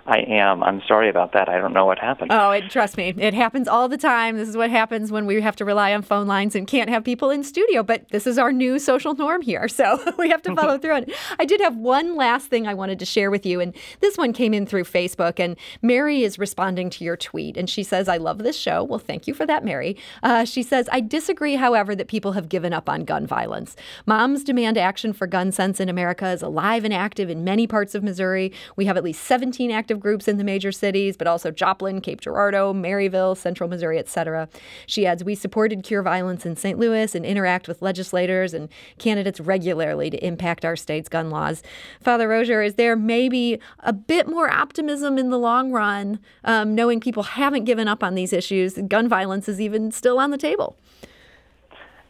I 0.08 0.20
am. 0.20 0.64
I'm 0.64 0.82
sorry 0.88 1.10
about 1.10 1.34
that. 1.34 1.50
I 1.50 1.58
don't 1.58 1.74
know 1.74 1.86
what 1.86 2.00
happened. 2.00 2.32
Oh, 2.32 2.52
it, 2.52 2.70
trust 2.70 2.96
me, 2.96 3.14
it 3.18 3.34
happens 3.34 3.68
all 3.68 3.90
the 3.90 3.98
time. 3.98 4.38
This 4.38 4.48
is 4.48 4.56
what 4.56 4.70
happens 4.70 5.12
when 5.12 5.26
we 5.26 5.42
have 5.42 5.58
to 5.58 5.66
rely 5.66 5.94
on 5.94 6.02
phone 6.02 6.28
lines 6.28 6.56
and 6.56 6.66
can't 6.66 6.90
have 6.90 7.04
people 7.04 7.30
in 7.30 7.44
studio. 7.44 7.84
But 7.84 8.08
this 8.10 8.26
is 8.26 8.38
our 8.38 8.54
new 8.54 8.80
social 8.80 9.16
norm 9.16 9.42
here, 9.42 9.68
so 9.78 10.00
we 10.18 10.30
have 10.30 10.42
to 10.44 10.56
follow 10.56 10.78
through 10.80 10.94
on 10.94 11.04
it. 11.04 11.14
I 11.38 11.44
did 11.44 11.60
have 11.60 11.76
one 11.76 12.16
last 12.16 12.48
thing 12.48 12.66
I 12.66 12.74
wanted 12.74 13.00
to 13.00 13.06
share 13.06 13.30
with 13.30 13.46
you, 13.46 13.60
and 13.60 13.76
this 14.00 14.18
one 14.18 14.32
came 14.32 14.54
in 14.54 14.66
through 14.66 14.86
Facebook. 14.86 15.42
And 15.42 15.58
Mary 15.82 16.24
is 16.24 16.40
responding 16.40 16.90
to 16.92 17.04
your 17.04 17.18
tweet, 17.18 17.58
and 17.58 17.70
she 17.70 17.84
says, 17.84 18.08
"I 18.08 18.16
love 18.16 18.38
this 18.38 18.58
show." 18.58 18.86
Well, 18.86 19.00
thank 19.00 19.28
you 19.28 19.34
for 19.34 19.46
that, 19.46 19.66
Mary. 19.66 19.98
Uh, 20.24 20.46
she 20.46 20.64
says, 20.64 20.88
"I 20.90 21.02
disagree, 21.02 21.56
however, 21.56 21.96
that 21.96 22.08
people 22.08 22.32
have 22.32 22.48
given 22.48 22.72
up 22.72 22.88
on 22.88 23.04
gun 23.04 23.28
violence. 23.28 23.76
Moms 24.06 24.46
demand 24.46 24.78
action 24.78 25.12
for 25.12 25.28
gun 25.28 25.52
sense 25.52 25.82
in 25.82 25.90
America 25.90 26.30
is 26.30 26.42
alive 26.42 26.86
and 26.86 26.94
active 26.94 27.30
in 27.30 27.44
many 27.44 27.68
parts 27.68 27.94
of 27.94 28.04
Missouri. 28.04 28.54
We 28.78 28.86
have 28.86 28.96
at 28.96 29.04
least 29.04 29.24
17 29.26 29.70
active 29.70 29.97
groups 29.98 30.28
in 30.28 30.38
the 30.38 30.44
major 30.44 30.72
cities, 30.72 31.18
but 31.18 31.28
also 31.28 31.52
Joplin, 31.52 32.02
Cape 32.02 32.22
Girardeau, 32.22 32.74
Maryville, 32.74 33.36
Central 33.36 33.70
Missouri, 33.70 33.98
etc. 33.98 34.48
She 34.86 35.06
adds, 35.06 35.24
We 35.24 35.36
supported 35.36 35.84
Cure 35.84 36.04
Violence 36.04 36.46
in 36.46 36.56
St. 36.56 36.78
Louis 36.80 37.14
and 37.16 37.26
interact 37.26 37.68
with 37.68 37.82
legislators 37.82 38.54
and 38.54 38.70
candidates 38.98 39.40
regularly 39.40 40.10
to 40.10 40.26
impact 40.26 40.66
our 40.66 40.76
state's 40.76 41.10
gun 41.10 41.30
laws. 41.30 41.64
Father 42.02 42.28
Rozier, 42.28 42.62
is 42.62 42.76
there 42.76 42.96
maybe 42.96 43.60
a 43.80 43.94
bit 43.94 44.28
more 44.28 44.52
optimism 44.52 45.18
in 45.18 45.30
the 45.30 45.40
long 45.40 45.72
run, 45.72 46.20
um, 46.44 46.76
knowing 46.76 47.00
people 47.00 47.24
haven't 47.24 47.66
given 47.66 47.88
up 47.88 48.04
on 48.04 48.16
these 48.16 48.34
issues? 48.34 48.74
Gun 48.88 49.08
violence 49.08 49.50
is 49.50 49.60
even 49.60 49.92
still 49.92 50.20
on 50.20 50.32
the 50.32 50.38
table. 50.38 50.78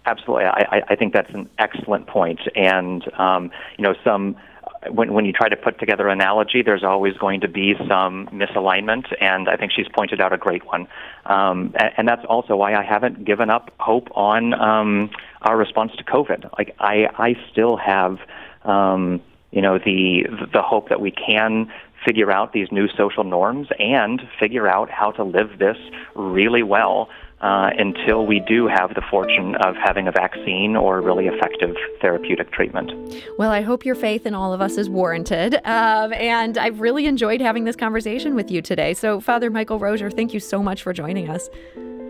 Absolutely, 0.07 0.45
I, 0.45 0.83
I 0.87 0.95
think 0.95 1.11
that's 1.11 1.33
an 1.33 1.49
excellent 1.59 2.07
point, 2.07 2.39
and 2.55 3.03
um, 3.19 3.51
you 3.77 3.83
know 3.83 3.93
some 4.05 4.37
when, 4.89 5.13
when 5.13 5.25
you 5.25 5.33
try 5.33 5.49
to 5.49 5.55
put 5.55 5.79
together 5.79 6.07
an 6.07 6.21
analogy, 6.21 6.61
there's 6.61 6.83
always 6.83 7.15
going 7.17 7.41
to 7.41 7.47
be 7.47 7.75
some 7.87 8.27
misalignment, 8.27 9.05
and 9.21 9.49
I 9.49 9.55
think 9.55 9.71
she's 9.71 9.87
pointed 9.87 10.21
out 10.21 10.33
a 10.33 10.37
great 10.37 10.65
one. 10.65 10.87
Um, 11.25 11.73
and, 11.79 11.91
and 11.97 12.07
that's 12.07 12.25
also 12.25 12.55
why 12.55 12.75
I 12.75 12.83
haven't 12.83 13.25
given 13.25 13.49
up 13.49 13.71
hope 13.79 14.09
on 14.15 14.53
um, 14.53 15.09
our 15.41 15.57
response 15.57 15.91
to 15.97 16.03
COVID. 16.03 16.49
Like 16.57 16.75
I, 16.79 17.07
I 17.17 17.35
still 17.51 17.77
have, 17.77 18.19
um, 18.63 19.21
you 19.51 19.61
know, 19.61 19.77
the 19.77 20.25
the 20.53 20.61
hope 20.61 20.89
that 20.89 20.99
we 20.99 21.11
can 21.11 21.71
figure 22.05 22.31
out 22.31 22.53
these 22.53 22.67
new 22.71 22.87
social 22.97 23.23
norms 23.23 23.67
and 23.79 24.21
figure 24.39 24.67
out 24.67 24.89
how 24.89 25.11
to 25.11 25.23
live 25.23 25.59
this 25.59 25.77
really 26.15 26.63
well 26.63 27.09
uh, 27.41 27.69
until 27.77 28.25
we 28.25 28.39
do 28.39 28.67
have 28.67 28.95
the 28.95 29.01
fortune 29.11 29.55
of 29.63 29.75
having 29.75 30.07
a 30.07 30.11
vaccine 30.11 30.75
or 30.75 31.01
really 31.01 31.27
effective 31.27 31.75
therapeutic 32.01 32.51
treatment. 32.51 32.91
Well, 33.37 33.51
I 33.51 33.61
hope 33.61 33.85
your 33.85 33.95
faith 33.95 34.25
in 34.25 34.33
all 34.33 34.53
of 34.53 34.61
us 34.61 34.77
is 34.77 34.89
warranted. 34.89 35.55
Um, 35.63 36.13
and 36.13 36.57
I've 36.57 36.79
really 36.79 37.05
enjoyed 37.05 37.41
having 37.41 37.65
this 37.65 37.75
conversation 37.75 38.33
with 38.33 38.49
you 38.49 38.61
today. 38.61 38.93
So, 38.93 39.19
Father 39.19 39.51
Michael 39.51 39.77
Rozier, 39.77 40.09
thank 40.09 40.33
you 40.33 40.39
so 40.39 40.63
much 40.63 40.81
for 40.81 40.93
joining 40.93 41.29
us. 41.29 41.49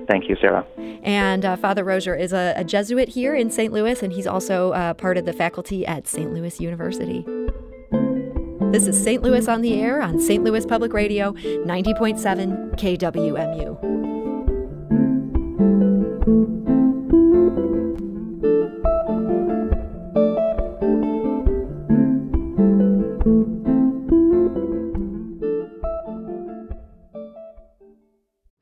Thank 0.08 0.30
you, 0.30 0.38
Sarah. 0.40 0.66
And 1.04 1.44
uh, 1.44 1.58
Father 1.58 1.84
Rozier 1.84 2.16
is 2.16 2.32
a, 2.32 2.54
a, 2.56 2.64
Jesuit 2.64 3.10
here 3.10 3.36
in 3.36 3.52
St. 3.52 3.74
Louis, 3.74 4.02
and 4.02 4.14
he's 4.14 4.28
also 4.28 4.72
uh, 4.72 4.94
part 4.94 5.18
of 5.18 5.26
the 5.26 5.34
faculty 5.34 5.86
at 5.86 6.08
St. 6.08 6.34
Louis 6.34 6.62
University. 6.62 7.26
This 8.72 8.86
is 8.86 9.02
St. 9.02 9.24
Louis 9.24 9.48
on 9.48 9.62
the 9.62 9.80
Air 9.80 10.02
on 10.02 10.20
St. 10.20 10.44
Louis 10.44 10.66
Public 10.66 10.92
Radio, 10.92 11.32
90.7 11.32 12.76
KWMU. 12.76 13.98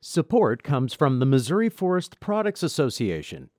Support 0.00 0.62
comes 0.62 0.94
from 0.94 1.18
the 1.18 1.26
Missouri 1.26 1.68
Forest 1.68 2.20
Products 2.20 2.62
Association, 2.62 3.50